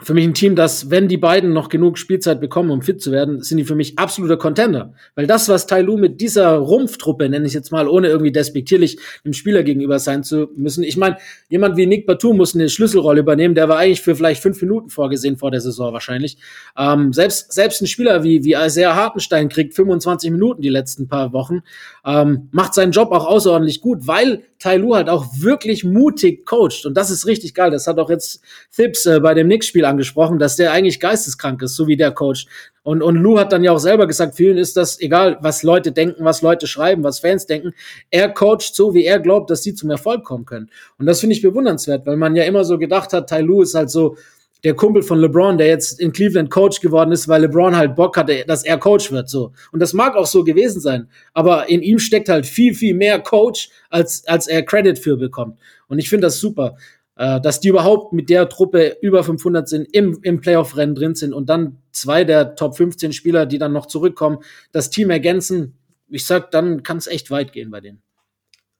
[0.01, 3.13] für mich ein Team, das, wenn die beiden noch genug Spielzeit bekommen, um fit zu
[3.13, 4.93] werden, sind die für mich absoluter Contender.
[5.15, 8.97] Weil das, was Tai Lu mit dieser Rumpftruppe, nenne ich jetzt mal, ohne irgendwie despektierlich
[9.23, 10.83] dem Spieler gegenüber sein zu müssen.
[10.83, 11.17] Ich meine,
[11.47, 14.89] jemand wie Nick Batum muss eine Schlüsselrolle übernehmen, der war eigentlich für vielleicht fünf Minuten
[14.89, 16.37] vorgesehen vor der Saison wahrscheinlich.
[16.77, 21.31] Ähm, selbst, selbst ein Spieler wie, wie Isaiah Hartenstein kriegt 25 Minuten die letzten paar
[21.31, 21.61] Wochen,
[22.05, 26.85] ähm, macht seinen Job auch außerordentlich gut, weil Tai Lu halt auch wirklich mutig coacht.
[26.85, 27.71] Und das ist richtig geil.
[27.71, 28.41] Das hat auch jetzt
[28.75, 32.47] Thibs äh, bei dem Knicks-Spiel angesprochen, dass der eigentlich geisteskrank ist, so wie der coacht.
[32.83, 35.91] Und, und Lou hat dann ja auch selber gesagt, vielen ist das egal, was Leute
[35.91, 37.73] denken, was Leute schreiben, was Fans denken.
[38.11, 40.69] Er coacht so, wie er glaubt, dass sie zum Erfolg kommen können.
[40.97, 43.75] Und das finde ich bewundernswert, weil man ja immer so gedacht hat, Tai Lu ist
[43.75, 44.17] halt so
[44.65, 48.17] der Kumpel von LeBron, der jetzt in Cleveland Coach geworden ist, weil LeBron halt Bock
[48.17, 49.51] hatte, dass er Coach wird, so.
[49.71, 51.07] Und das mag auch so gewesen sein.
[51.33, 55.59] Aber in ihm steckt halt viel, viel mehr Coach, als, als er Credit für bekommt.
[55.87, 56.77] Und ich finde das super,
[57.17, 61.33] äh, dass die überhaupt mit der Truppe über 500 sind, im, im Playoff-Rennen drin sind
[61.33, 64.39] und dann zwei der Top 15 Spieler, die dann noch zurückkommen,
[64.71, 65.77] das Team ergänzen.
[66.09, 68.01] Ich sag, dann kann es echt weit gehen bei denen.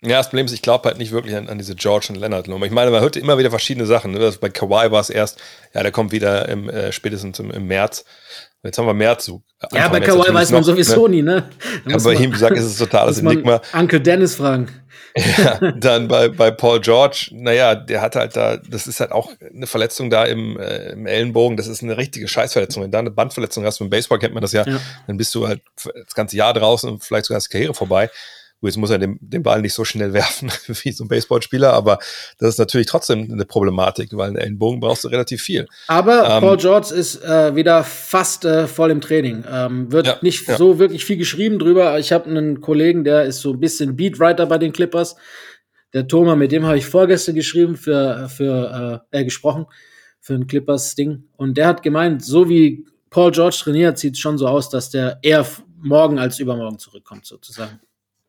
[0.02, 2.48] Ja, das Problem ist, ich glaube halt nicht wirklich an, an diese George und Leonard
[2.48, 2.66] Nummer.
[2.66, 4.12] Ich meine, man hört immer wieder verschiedene Sachen.
[4.12, 4.20] Ne?
[4.20, 5.40] Also bei Kawhi war es erst,
[5.74, 8.06] ja, der kommt wieder im, äh, spätestens im, im März.
[8.64, 9.26] Jetzt haben wir März.
[9.26, 11.16] So, ja, bei Kawhi weiß man noch, sowieso ne?
[11.16, 11.50] nie, ne?
[11.86, 13.62] Aber bei ihm gesagt, ist es totales Enigma.
[13.74, 14.68] Uncle Dennis fragen.
[15.18, 19.32] Ja, dann bei, bei Paul George, naja, der hat halt da, das ist halt auch
[19.54, 22.84] eine Verletzung da im, äh, im Ellenbogen, das ist eine richtige Scheißverletzung.
[22.84, 24.80] Wenn du da eine Bandverletzung hast, beim Baseball kennt man das ja, ja.
[25.08, 28.10] dann bist du halt das ganze Jahr draußen und vielleicht sogar die Karriere vorbei.
[28.66, 32.00] Jetzt muss er den, den Ball nicht so schnell werfen wie so ein Baseballspieler, aber
[32.40, 35.68] das ist natürlich trotzdem eine Problematik, weil einen Ellenbogen brauchst du relativ viel.
[35.88, 39.44] Aber ähm, Paul George ist äh, wieder fast äh, voll im Training.
[39.50, 40.58] Ähm, wird ja, nicht ja.
[40.58, 42.00] so wirklich viel geschrieben drüber.
[42.00, 45.16] Ich habe einen Kollegen, der ist so ein bisschen Beatwriter bei den Clippers.
[45.94, 49.66] Der Thomas, mit dem habe ich vorgestern geschrieben, für, für äh, äh, gesprochen,
[50.20, 51.24] für ein Clippers-Ding.
[51.38, 54.90] Und der hat gemeint, so wie Paul George trainiert, sieht es schon so aus, dass
[54.90, 55.46] der eher
[55.78, 57.80] morgen als übermorgen zurückkommt, sozusagen.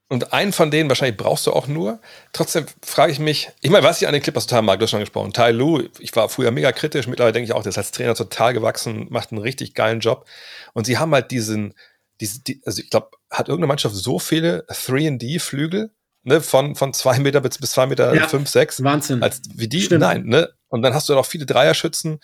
[0.08, 2.00] Und einen von denen wahrscheinlich brauchst du auch nur.
[2.32, 4.90] Trotzdem frage ich mich, ich meine, was ich an den Clippers total mag, du hast
[4.90, 5.32] schon gesprochen.
[5.32, 8.14] Tai Lu, ich war früher mega kritisch, mittlerweile denke ich auch, der ist als Trainer
[8.14, 10.26] total gewachsen, macht einen richtig geilen Job.
[10.74, 11.74] Und sie haben halt diesen,
[12.20, 15.90] diese, die, also ich glaube, hat irgendeine Mannschaft so viele 3D-Flügel,
[16.22, 18.82] ne, von, von zwei Meter bis, bis zwei Meter ja, fünf, sechs.
[18.84, 19.24] Wahnsinn.
[19.24, 20.02] Als, wie die, Stimmt.
[20.02, 20.50] nein, ne?
[20.68, 22.20] Und dann hast du auch viele Dreierschützen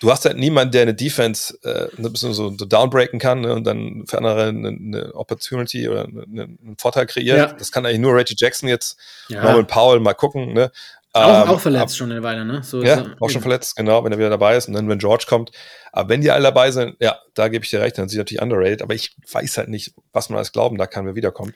[0.00, 3.54] du hast halt niemanden, der eine Defense äh, ein bisschen so, so downbreaken kann ne,
[3.54, 7.38] und dann für andere eine, eine Opportunity oder eine, einen Vorteil kreiert.
[7.38, 7.52] Ja.
[7.56, 8.98] Das kann eigentlich nur Reggie Jackson jetzt,
[9.28, 9.42] ja.
[9.44, 10.52] Norman Powell mal gucken.
[10.52, 10.72] Ne?
[11.12, 12.62] Auch, ähm, auch verletzt ab, schon eine Weile, ne?
[12.62, 15.24] So ja, auch schon verletzt, genau, wenn er wieder dabei ist und dann, wenn George
[15.28, 15.50] kommt.
[15.92, 18.18] Aber wenn die alle dabei sind, ja, da gebe ich dir recht, dann sind sie
[18.18, 21.54] natürlich underrated, aber ich weiß halt nicht, was man alles glauben da kann, wer wiederkommt.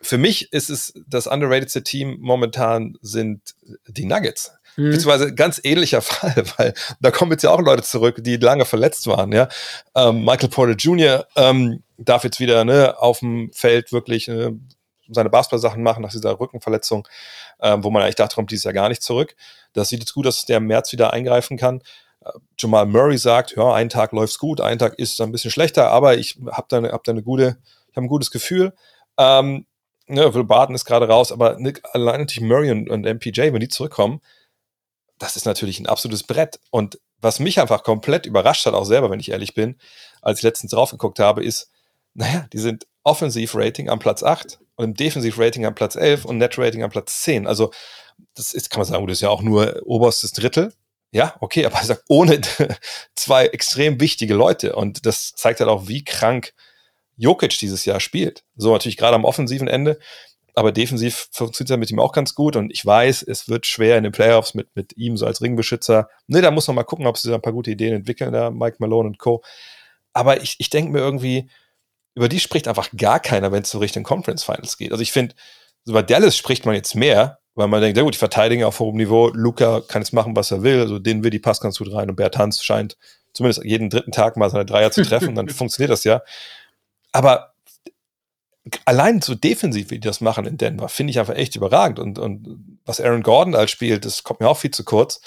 [0.00, 3.54] Für mich ist es das underratedste Team momentan sind
[3.88, 4.52] die Nuggets.
[4.76, 4.90] Mhm.
[4.90, 9.06] Beziehungsweise ganz ähnlicher Fall, weil da kommen jetzt ja auch Leute zurück, die lange verletzt
[9.06, 9.32] waren.
[9.32, 9.48] Ja,
[9.94, 11.26] ähm, Michael Porter Jr.
[11.36, 14.52] Ähm, darf jetzt wieder ne, auf dem Feld wirklich äh,
[15.08, 17.06] seine Basketball-Sachen machen nach dieser Rückenverletzung,
[17.60, 19.34] ähm, wo man eigentlich dachte, kommt dieses Jahr gar nicht zurück.
[19.72, 21.82] Das sieht jetzt gut, dass der im März wieder eingreifen kann.
[22.24, 25.90] Äh, Jamal Murray sagt, ja, einen Tag läuft's gut, einen Tag ist ein bisschen schlechter,
[25.90, 27.58] aber ich habe da, hab da eine gute,
[27.90, 28.72] ich habe ein gutes Gefühl.
[29.18, 29.66] Ähm,
[30.06, 33.60] ne, Will Barton ist gerade raus, aber Nick, allein natürlich Murray und, und MPJ, wenn
[33.60, 34.20] die zurückkommen,
[35.22, 36.58] das ist natürlich ein absolutes Brett.
[36.70, 39.78] Und was mich einfach komplett überrascht hat, auch selber, wenn ich ehrlich bin,
[40.20, 41.70] als ich letztens drauf geguckt habe, ist,
[42.14, 46.82] naja, die sind Offensiv-Rating am Platz 8 und im Defensiv-Rating am Platz 11 und Net-Rating
[46.82, 47.46] am Platz 10.
[47.46, 47.70] Also,
[48.34, 50.74] das ist, kann man sagen, das ist ja auch nur oberstes Drittel.
[51.12, 52.40] Ja, okay, aber ich sag, ohne
[53.14, 54.74] zwei extrem wichtige Leute.
[54.74, 56.52] Und das zeigt halt auch, wie krank
[57.16, 58.42] Jokic dieses Jahr spielt.
[58.56, 60.00] So natürlich gerade am offensiven Ende
[60.54, 63.96] aber defensiv funktioniert er mit ihm auch ganz gut und ich weiß, es wird schwer
[63.96, 66.08] in den Playoffs mit, mit ihm so als Ringbeschützer.
[66.26, 68.50] Ne, da muss man mal gucken, ob sie da ein paar gute Ideen entwickeln, da
[68.50, 69.42] Mike Malone und Co.
[70.12, 71.50] Aber ich, ich denke mir irgendwie,
[72.14, 74.92] über die spricht einfach gar keiner, wenn es so Richtung Conference Finals geht.
[74.92, 75.34] Also ich finde,
[75.86, 78.96] über Dallas spricht man jetzt mehr, weil man denkt, ja gut, die verteidigen auf hohem
[78.96, 81.92] Niveau, Luca kann jetzt machen, was er will, also den will die Pass ganz gut
[81.92, 82.96] rein und Bert Hans scheint
[83.32, 86.22] zumindest jeden dritten Tag mal seine Dreier zu treffen, dann funktioniert das ja.
[87.12, 87.51] Aber
[88.84, 91.98] allein so defensiv, wie die das machen in Denver, finde ich einfach echt überragend.
[91.98, 95.20] Und, und was Aaron Gordon als spielt, das kommt mir auch viel zu kurz.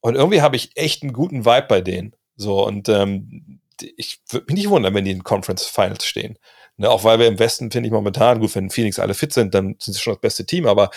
[0.00, 2.14] Und irgendwie habe ich echt einen guten Vibe bei denen.
[2.36, 3.60] So, und ähm,
[3.96, 6.38] ich würde mich nicht wundern, wenn die in Conference Finals stehen.
[6.76, 9.52] Ne, auch weil wir im Westen, finde ich momentan, gut, wenn Phoenix alle fit sind,
[9.52, 10.90] dann sind sie schon das beste Team, aber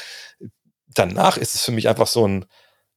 [0.93, 2.45] danach ist es für mich einfach so ein,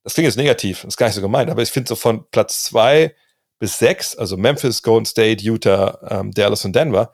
[0.03, 2.29] das klingt jetzt negativ, das ist gar nicht so gemeint, aber ich finde so von
[2.31, 3.15] Platz zwei
[3.59, 7.11] bis sechs, also Memphis, Golden State, Utah, ähm, Dallas und Denver,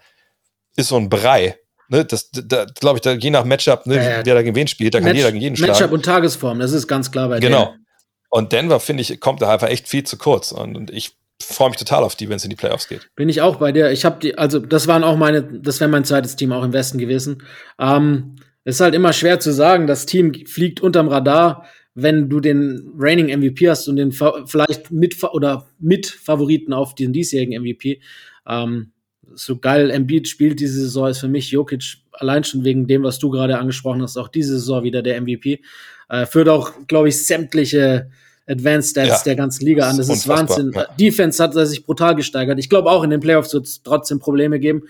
[0.77, 1.57] ist so ein Brei.
[1.89, 4.21] Ne, das, da, glaube ich, da, je nach Matchup, ne, Ja, ja.
[4.25, 5.93] wer da gegen wen spielt, da kann Match- jeder gegen jeden Matchup schlagen.
[5.93, 7.67] und Tagesform, das ist ganz klar bei Genau.
[7.73, 7.87] denen.
[8.29, 10.53] Und Denver, finde ich, kommt da einfach echt viel zu kurz.
[10.53, 13.11] Und, und ich freue mich total auf die, wenn es in die Playoffs geht.
[13.17, 13.91] Bin ich auch bei dir.
[13.91, 16.73] Ich habe die, also das waren auch meine, das wäre mein zweites Team auch im
[16.73, 17.43] Westen gewesen.
[17.81, 21.65] Ähm, es ist halt immer schwer zu sagen, das Team fliegt unterm Radar,
[21.95, 27.13] wenn du den reigning MVP hast und den vielleicht mit oder mit Favoriten auf den
[27.13, 28.01] diesjährigen MVP.
[28.47, 28.93] Ähm,
[29.35, 33.19] so geil Embiid spielt diese Saison ist für mich Jokic allein schon wegen dem, was
[33.19, 35.61] du gerade angesprochen hast, auch diese Saison wieder der MVP.
[36.09, 38.11] Äh, führt auch, glaube ich, sämtliche
[38.49, 39.19] Advanced Stats Ja.
[39.25, 39.97] der ganzen Liga an.
[39.97, 40.73] Das ist Unfassbar, Wahnsinn.
[40.75, 40.87] ja.
[40.99, 42.59] Defense hat er sich brutal gesteigert.
[42.59, 44.83] Ich glaube auch in den Playoffs wird es trotzdem Probleme geben.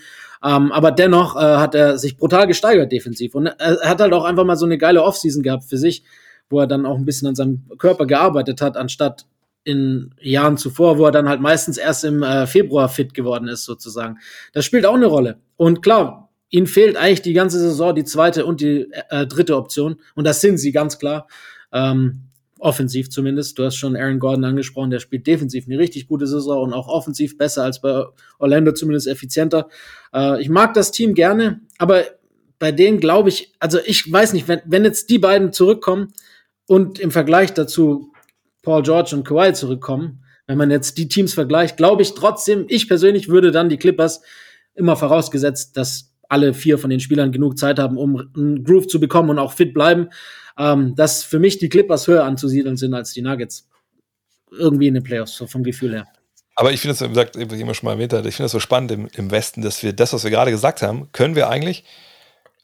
[0.43, 3.35] Ähm, aber dennoch äh, hat er sich brutal gesteigert defensiv.
[3.35, 6.03] Und er, er hat halt auch einfach mal so eine geile Offseason gehabt für sich,
[6.49, 9.27] wo er dann auch ein bisschen an seinem Körper gearbeitet hat, anstatt
[9.65, 13.65] in Jahren zuvor, wo er dann halt meistens erst im äh, Februar fit geworden ist,
[13.65, 14.19] sozusagen.
[14.53, 15.39] Das spielt auch eine Rolle.
[15.57, 19.97] Und klar, ihnen fehlt eigentlich die ganze Saison die zweite und die äh, dritte Option.
[20.15, 21.29] Und das sind sie ganz klar.
[21.73, 22.31] Ähm,
[22.61, 23.59] offensiv zumindest.
[23.59, 26.89] Du hast schon Aaron Gordon angesprochen, der spielt defensiv eine richtig gute Saison und auch
[26.89, 28.05] offensiv besser als bei
[28.39, 29.69] Orlando, zumindest effizienter.
[30.13, 32.05] Äh, ich mag das Team gerne, aber
[32.59, 36.13] bei denen glaube ich, also ich weiß nicht, wenn, wenn jetzt die beiden zurückkommen
[36.67, 38.10] und im Vergleich dazu
[38.63, 42.89] Paul George und Kawhi zurückkommen, wenn man jetzt die Teams vergleicht, glaube ich trotzdem, ich
[42.89, 44.21] persönlich würde dann die Clippers
[44.75, 49.01] immer vorausgesetzt, dass alle vier von den Spielern genug Zeit haben, um einen Groove zu
[49.01, 50.09] bekommen und auch fit bleiben,
[50.59, 53.69] ähm, dass für mich die Clippers höher anzusiedeln sind als die Nuggets.
[54.51, 56.07] Irgendwie in den Playoffs, so vom Gefühl her.
[56.57, 58.53] Aber ich finde es, wie gesagt, ich immer schon mal erwähnt hatte, ich finde es
[58.53, 61.49] so spannend im, im Westen, dass wir das, was wir gerade gesagt haben, können wir
[61.49, 61.85] eigentlich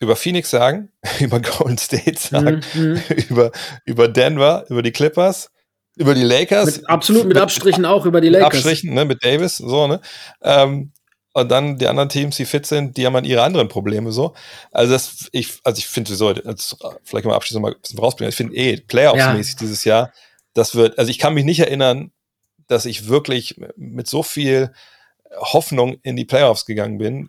[0.01, 0.91] über Phoenix sagen,
[1.21, 3.53] über Golden State sagen, Mhm, über,
[3.85, 5.51] über Denver, über die Clippers,
[5.97, 6.77] über die Lakers.
[6.77, 8.59] Mit, absolut mit Abstrichen auch über die mit Lakers.
[8.59, 10.01] Abstrichen, ne, mit Davis, so, ne?
[10.43, 10.93] Ähm,
[11.33, 14.33] und dann die anderen Teams, die fit sind, die haben dann ihre anderen Probleme so.
[14.73, 18.31] Also das, ich, also ich finde sowieso, das, vielleicht mal abschließend mal ein bisschen rausbringen,
[18.31, 20.13] ich finde eh, Playoffs-mäßig dieses Jahr,
[20.55, 22.11] das wird, also ich kann mich nicht erinnern,
[22.69, 24.73] dass ich wirklich mit so viel
[25.39, 27.29] Hoffnung in die Playoffs gegangen bin,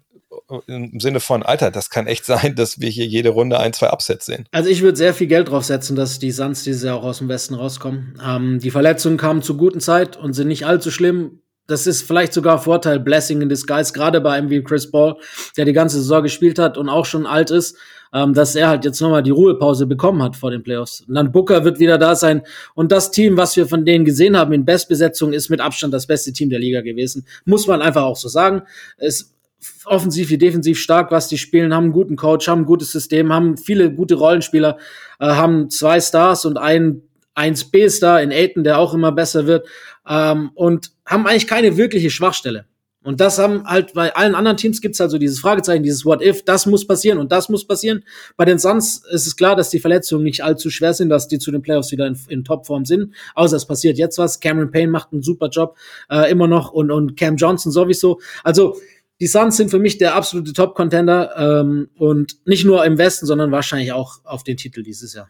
[0.67, 3.91] im Sinne von, Alter, das kann echt sein, dass wir hier jede Runde ein, zwei
[3.91, 4.45] Upsets sehen.
[4.51, 7.19] Also ich würde sehr viel Geld drauf setzen, dass die Suns dieses Jahr auch aus
[7.19, 8.19] dem Westen rauskommen.
[8.25, 11.41] Ähm, die Verletzungen kamen zur guten Zeit und sind nicht allzu schlimm.
[11.67, 15.17] Das ist vielleicht sogar Vorteil, Blessing in Disguise, gerade bei einem wie Chris Paul,
[15.57, 17.77] der die ganze Saison gespielt hat und auch schon alt ist,
[18.13, 21.01] ähm, dass er halt jetzt nochmal die Ruhepause bekommen hat vor den Playoffs.
[21.01, 22.41] Und dann Booker wird wieder da sein.
[22.73, 26.07] Und das Team, was wir von denen gesehen haben in Bestbesetzung, ist mit Abstand das
[26.07, 27.25] beste Team der Liga gewesen.
[27.43, 28.61] Muss man einfach auch so sagen.
[28.97, 29.36] Es
[29.85, 33.33] offensiv wie defensiv stark, was die spielen, haben einen guten Coach, haben ein gutes System,
[33.33, 34.77] haben viele gute Rollenspieler,
[35.19, 37.03] äh, haben zwei Stars und einen
[37.35, 39.67] 1B-Star in Aiton, der auch immer besser wird,
[40.07, 42.65] ähm, und haben eigentlich keine wirkliche Schwachstelle.
[43.07, 46.21] Und das haben halt bei allen anderen Teams gibt's halt so dieses Fragezeichen, dieses What
[46.21, 48.03] if, das muss passieren und das muss passieren.
[48.35, 51.39] Bei den Suns ist es klar, dass die Verletzungen nicht allzu schwer sind, dass die
[51.39, 53.13] zu den Playoffs wieder in, in Topform sind.
[53.33, 54.41] Außer es passiert jetzt was.
[54.41, 55.77] Cameron Payne macht einen super Job
[56.09, 58.19] äh, immer noch und, und Cam Johnson sowieso.
[58.43, 58.75] Also
[59.19, 63.51] die Suns sind für mich der absolute Top-Contender ähm, und nicht nur im Westen, sondern
[63.51, 65.29] wahrscheinlich auch auf den Titel dieses Jahr.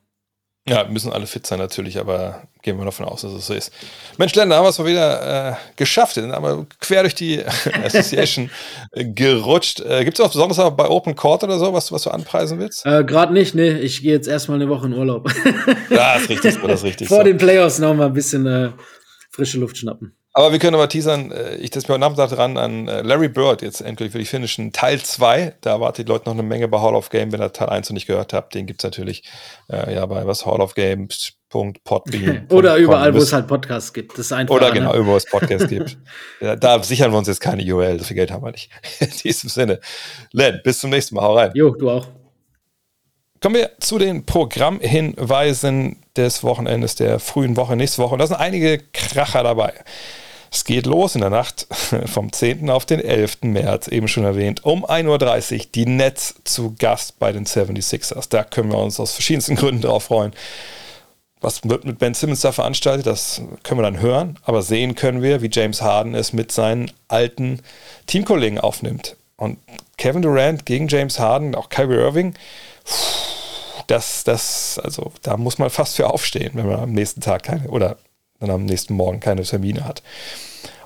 [0.70, 3.72] Ja, müssen alle fit sein natürlich, aber gehen wir davon aus, dass es so ist.
[4.18, 6.18] Mensch, Len, da haben wir es mal wieder äh, geschafft.
[6.18, 7.42] Dann haben wir quer durch die
[7.86, 8.50] Association
[8.92, 9.80] äh, gerutscht.
[9.80, 12.86] Äh, Gibt es auch besonders bei Open Court oder so, was, was du anpreisen willst?
[12.86, 13.78] Äh, Gerade nicht, nee.
[13.78, 15.32] Ich gehe jetzt erstmal eine Woche in Urlaub.
[15.90, 17.08] Ja, das ist richtig, das ist richtig.
[17.08, 17.24] Vor so.
[17.24, 18.72] den Playoffs noch mal ein bisschen äh,
[19.32, 20.18] frische Luft schnappen.
[20.38, 23.28] Aber wir können aber teasern, äh, ich das mir heute Nachmittag dran an äh, Larry
[23.28, 25.56] Bird jetzt endlich für die finnischen Teil 2.
[25.62, 27.90] Da erwartet die Leute noch eine Menge bei Hall of Game, wenn ihr Teil 1
[27.90, 28.54] noch nicht gehört habt.
[28.54, 29.24] Den gibt's natürlich
[29.68, 32.46] äh, ja bei was Hall of Games.podbean.
[32.52, 34.12] Oder überall, wo es halt Podcasts gibt.
[34.12, 34.54] Das ist einfach.
[34.54, 35.98] Oder genau, überall, wo es Podcasts gibt.
[36.40, 38.70] Ja, da sichern wir uns jetzt keine URL, so viel Geld haben wir nicht.
[39.00, 39.80] In diesem Sinne.
[40.34, 41.24] Len, bis zum nächsten Mal.
[41.24, 41.50] Hau rein.
[41.56, 42.06] Jo, du auch.
[43.42, 48.14] Kommen wir zu den Programmhinweisen des Wochenendes, der frühen Woche, nächste Woche.
[48.14, 49.74] Und da sind einige Kracher dabei.
[50.52, 51.68] Es geht los in der Nacht
[52.06, 52.70] vom 10.
[52.70, 53.40] auf den 11.
[53.44, 58.28] März, eben schon erwähnt, um 1.30 Uhr die Nets zu Gast bei den 76ers.
[58.30, 60.34] Da können wir uns aus verschiedensten Gründen drauf freuen.
[61.40, 64.40] Was wird mit Ben Simmons da veranstaltet, das können wir dann hören.
[64.44, 67.62] Aber sehen können wir, wie James Harden es mit seinen alten
[68.08, 69.18] Teamkollegen aufnimmt.
[69.36, 69.60] Und
[69.98, 72.34] Kevin Durant gegen James Harden, auch Kyrie Irving,
[73.88, 77.70] das, das, also da muss man fast für aufstehen, wenn man am nächsten Tag keine
[77.70, 77.98] oder
[78.40, 80.04] dann am nächsten Morgen keine Termine hat.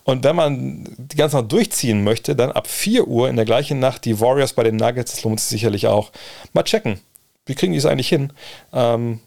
[0.04, 3.80] Und wenn man die ganze Nacht durchziehen möchte, dann ab 4 Uhr in der gleichen
[3.80, 5.16] Nacht die Warriors bei den Nuggets.
[5.16, 6.12] Das lohnt sich sicherlich auch.
[6.54, 7.00] Mal checken.
[7.46, 8.34] Wie kriegen die es eigentlich hin?
[8.74, 9.20] Ähm,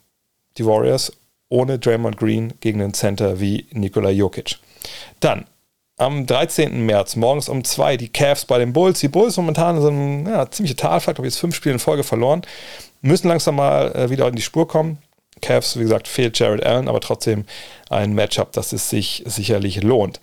[0.59, 1.12] die Warriors
[1.49, 4.57] ohne Draymond Green gegen einen Center wie Nikola Jokic.
[5.20, 5.47] Dann
[5.97, 6.85] am 13.
[6.85, 9.01] März morgens um 2 die Cavs bei den Bulls.
[9.01, 12.43] Die Bulls momentan sind ja, ziemliche Talfahrt, habe jetzt fünf Spiele in Folge verloren.
[13.01, 14.99] Müssen langsam mal äh, wieder in die Spur kommen.
[15.41, 17.45] Cavs, wie gesagt, fehlt Jared Allen, aber trotzdem
[17.91, 20.20] ein Matchup, das es sich sicherlich lohnt.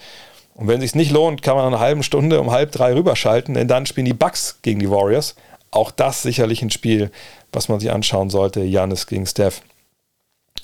[0.56, 3.54] Und wenn es sich nicht lohnt, kann man eine halbe Stunde um halb drei rüberschalten,
[3.54, 5.36] denn dann spielen die Bucks gegen die Warriors.
[5.72, 7.12] Auch das sicherlich ein Spiel,
[7.54, 8.62] was man sich anschauen sollte.
[8.62, 9.62] Janis gegen Steph.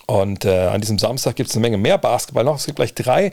[0.06, 2.56] Und äh, an diesem Samstag gibt es eine Menge mehr Basketball noch.
[2.56, 3.32] Es gibt gleich drei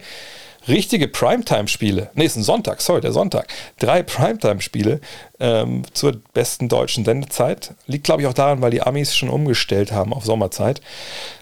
[0.68, 2.10] richtige Primetime-Spiele.
[2.14, 3.48] Nee, ist ein Sonntag, sorry, der Sonntag.
[3.78, 5.00] Drei Primetime-Spiele
[5.40, 7.74] ähm, zur besten deutschen Sendezeit.
[7.86, 10.80] Liegt, glaube ich, auch daran, weil die Amis schon umgestellt haben auf Sommerzeit.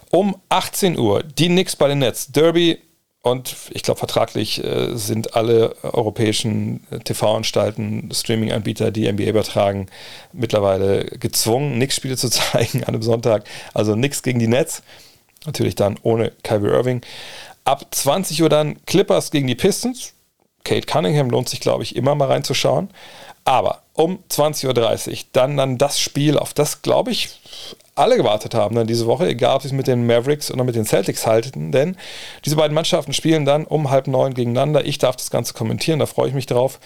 [0.09, 2.31] Um 18 Uhr die Knicks bei den Nets.
[2.31, 2.79] Derby
[3.25, 9.87] und ich glaube, vertraglich äh, sind alle europäischen äh, TV-Anstalten, Streaming-Anbieter, die NBA übertragen,
[10.33, 13.45] mittlerweile gezwungen, Knicks-Spiele zu zeigen an einem Sonntag.
[13.73, 14.83] Also Knicks gegen die Nets.
[15.45, 17.01] Natürlich dann ohne Kyrie Irving.
[17.65, 20.13] Ab 20 Uhr dann Clippers gegen die Pistons.
[20.63, 22.89] Kate Cunningham lohnt sich, glaube ich, immer mal reinzuschauen.
[23.45, 27.29] Aber um 20.30 Uhr dann, dann das Spiel, auf das, glaube ich,
[27.95, 30.75] alle gewartet haben dann diese Woche, egal ob sie es mit den Mavericks oder mit
[30.75, 31.95] den Celtics halten, denn
[32.43, 34.85] diese beiden Mannschaften spielen dann um halb neun gegeneinander.
[34.85, 36.79] Ich darf das Ganze kommentieren, da freue ich mich drauf.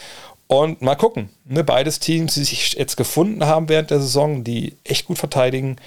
[0.47, 4.77] Und mal gucken, ne, beides Teams, die sich jetzt gefunden haben während der Saison, die
[4.83, 5.77] echt gut verteidigen.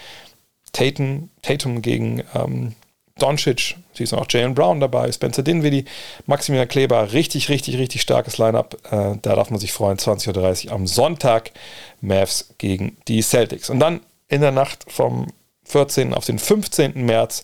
[0.72, 2.74] Tatum, Tatum gegen ähm,
[3.20, 5.84] Doncic, sie ist noch Jalen Brown dabei, Spencer Dinwiddie,
[6.26, 8.76] Maximilian Kleber, richtig, richtig, richtig starkes Lineup.
[8.90, 11.52] Äh, da darf man sich freuen, 20.30 Uhr am Sonntag,
[12.00, 13.70] Mavs gegen die Celtics.
[13.70, 15.26] Und dann in der Nacht vom
[15.64, 16.14] 14.
[16.14, 17.04] auf den 15.
[17.04, 17.42] März,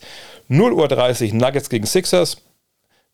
[0.49, 2.37] 0.30 Uhr Nuggets gegen Sixers.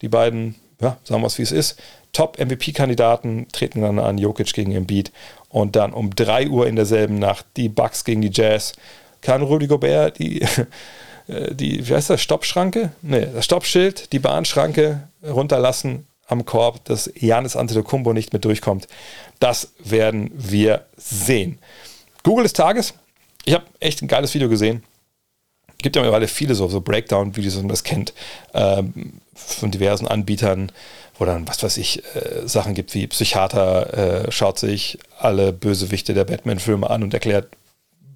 [0.01, 1.79] Die beiden, ja, sagen wir es wie es ist,
[2.13, 5.11] Top-MVP-Kandidaten treten dann an, Jokic gegen Embiid.
[5.49, 8.73] Und dann um 3 Uhr in derselben Nacht die Bucks gegen die Jazz.
[9.21, 10.45] Kann Rudy Gobert die
[11.27, 12.91] die, wie heißt das, Stoppschranke?
[13.01, 18.87] Nee, das Stoppschild, die Bahnschranke runterlassen am Korb, dass Janis Antetokounmpo nicht mit durchkommt.
[19.39, 21.59] Das werden wir sehen.
[22.23, 22.93] Google des Tages.
[23.45, 24.83] Ich habe echt ein geiles Video gesehen.
[25.79, 28.13] Gibt ja mittlerweile viele so, so Breakdown-Videos, wenn man das kennt,
[28.53, 30.71] ähm, von diversen Anbietern,
[31.19, 36.13] wo dann, was weiß ich, äh, Sachen gibt wie Psychiater äh, schaut sich alle Bösewichte
[36.13, 37.49] der Batman-Filme an und erklärt,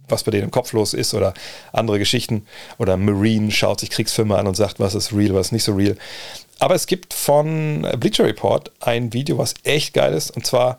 [0.07, 1.33] was bei denen im Kopf los ist oder
[1.71, 2.45] andere Geschichten.
[2.77, 5.73] Oder Marine schaut sich Kriegsfilme an und sagt, was ist real, was ist nicht so
[5.73, 5.97] real.
[6.59, 10.31] Aber es gibt von Bleacher Report ein Video, was echt geil ist.
[10.31, 10.77] Und zwar,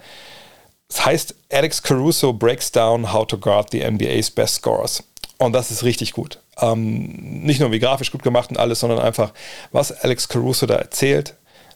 [0.88, 5.04] es heißt Alex Caruso breaks down how to guard the NBA's best scorers.
[5.38, 6.40] Und das ist richtig gut.
[6.60, 9.32] Ähm, nicht nur wie grafisch gut gemacht und alles, sondern einfach,
[9.70, 11.34] was Alex Caruso da erzählt,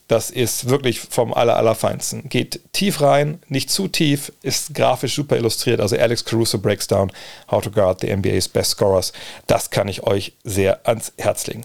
[0.08, 2.28] das ist wirklich vom aller, allerfeinsten.
[2.28, 5.80] Geht tief rein, nicht zu tief, ist grafisch super illustriert.
[5.80, 7.10] Also Alex Caruso breaks down
[7.50, 9.12] How to Guard the NBA's Best Scorers.
[9.46, 11.64] Das kann ich euch sehr ans Herz legen.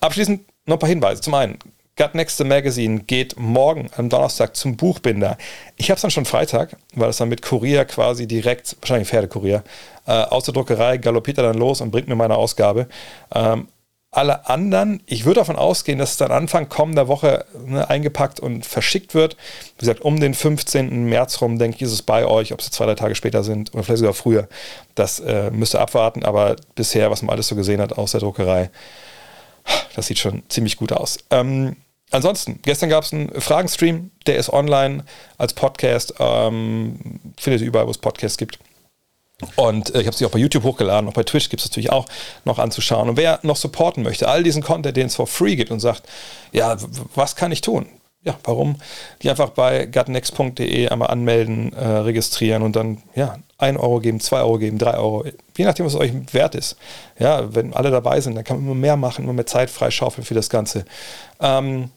[0.00, 1.20] Abschließend noch ein paar Hinweise.
[1.20, 1.58] Zum einen,
[1.98, 5.36] Gut Next Magazine geht morgen am Donnerstag zum Buchbinder.
[5.76, 9.64] Ich habe es dann schon Freitag, weil es dann mit Kurier quasi direkt, wahrscheinlich Pferdekurier,
[10.06, 12.86] äh, aus der Druckerei galoppiert er dann los und bringt mir meine Ausgabe.
[13.34, 13.66] Ähm,
[14.18, 18.66] alle anderen, ich würde davon ausgehen, dass es dann Anfang kommender Woche ne, eingepackt und
[18.66, 19.36] verschickt wird.
[19.76, 21.04] Wie gesagt, um den 15.
[21.04, 23.72] März rum, denke ich, ist es bei euch, ob es zwei, drei Tage später sind
[23.74, 24.48] oder vielleicht sogar früher.
[24.96, 28.20] Das äh, müsst ihr abwarten, aber bisher, was man alles so gesehen hat aus der
[28.20, 28.70] Druckerei,
[29.94, 31.18] das sieht schon ziemlich gut aus.
[31.30, 31.76] Ähm,
[32.10, 35.04] ansonsten, gestern gab es einen Fragenstream, der ist online
[35.36, 38.58] als Podcast, ähm, findet ihr überall, wo es Podcasts gibt.
[39.56, 41.92] Und äh, ich habe sie auch bei YouTube hochgeladen, auch bei Twitch gibt es natürlich
[41.92, 42.06] auch
[42.44, 43.08] noch anzuschauen.
[43.08, 46.02] Und wer noch supporten möchte, all diesen Content, den es for free gibt und sagt,
[46.52, 46.76] ja,
[47.14, 47.86] was kann ich tun?
[48.24, 48.76] Ja, warum?
[49.22, 54.40] Die einfach bei gutnext.de einmal anmelden, äh, registrieren und dann, ja, 1 Euro geben, 2
[54.40, 55.24] Euro geben, 3 Euro,
[55.56, 56.76] je nachdem, was euch wert ist.
[57.18, 60.24] Ja, wenn alle dabei sind, dann kann man immer mehr machen, immer mehr Zeit freischaufeln
[60.24, 60.84] für das Ganze.
[61.40, 61.90] Ähm,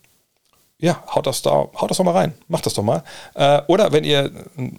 [0.82, 2.34] ja, haut das da, haut das doch mal rein.
[2.48, 3.04] Macht das doch mal.
[3.36, 4.32] Äh, oder wenn ihr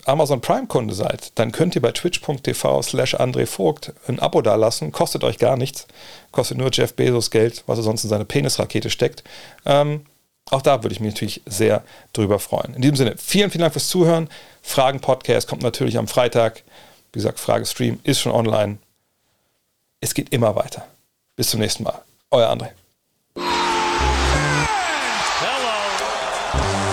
[0.05, 4.91] Amazon Prime-Kunde seid, dann könnt ihr bei twitch.tv slash André Vogt ein Abo dalassen.
[4.91, 5.87] Kostet euch gar nichts.
[6.33, 9.23] Kostet nur Jeff Bezos Geld, was er sonst in seine Penisrakete steckt.
[9.65, 10.05] Ähm,
[10.51, 12.75] auch da würde ich mich natürlich sehr drüber freuen.
[12.75, 14.29] In diesem Sinne, vielen, vielen Dank fürs Zuhören.
[14.63, 16.65] Fragen-Podcast kommt natürlich am Freitag.
[17.13, 18.79] Wie gesagt, Fragestream ist schon online.
[20.01, 20.85] Es geht immer weiter.
[21.37, 22.03] Bis zum nächsten Mal.
[22.31, 22.71] Euer André.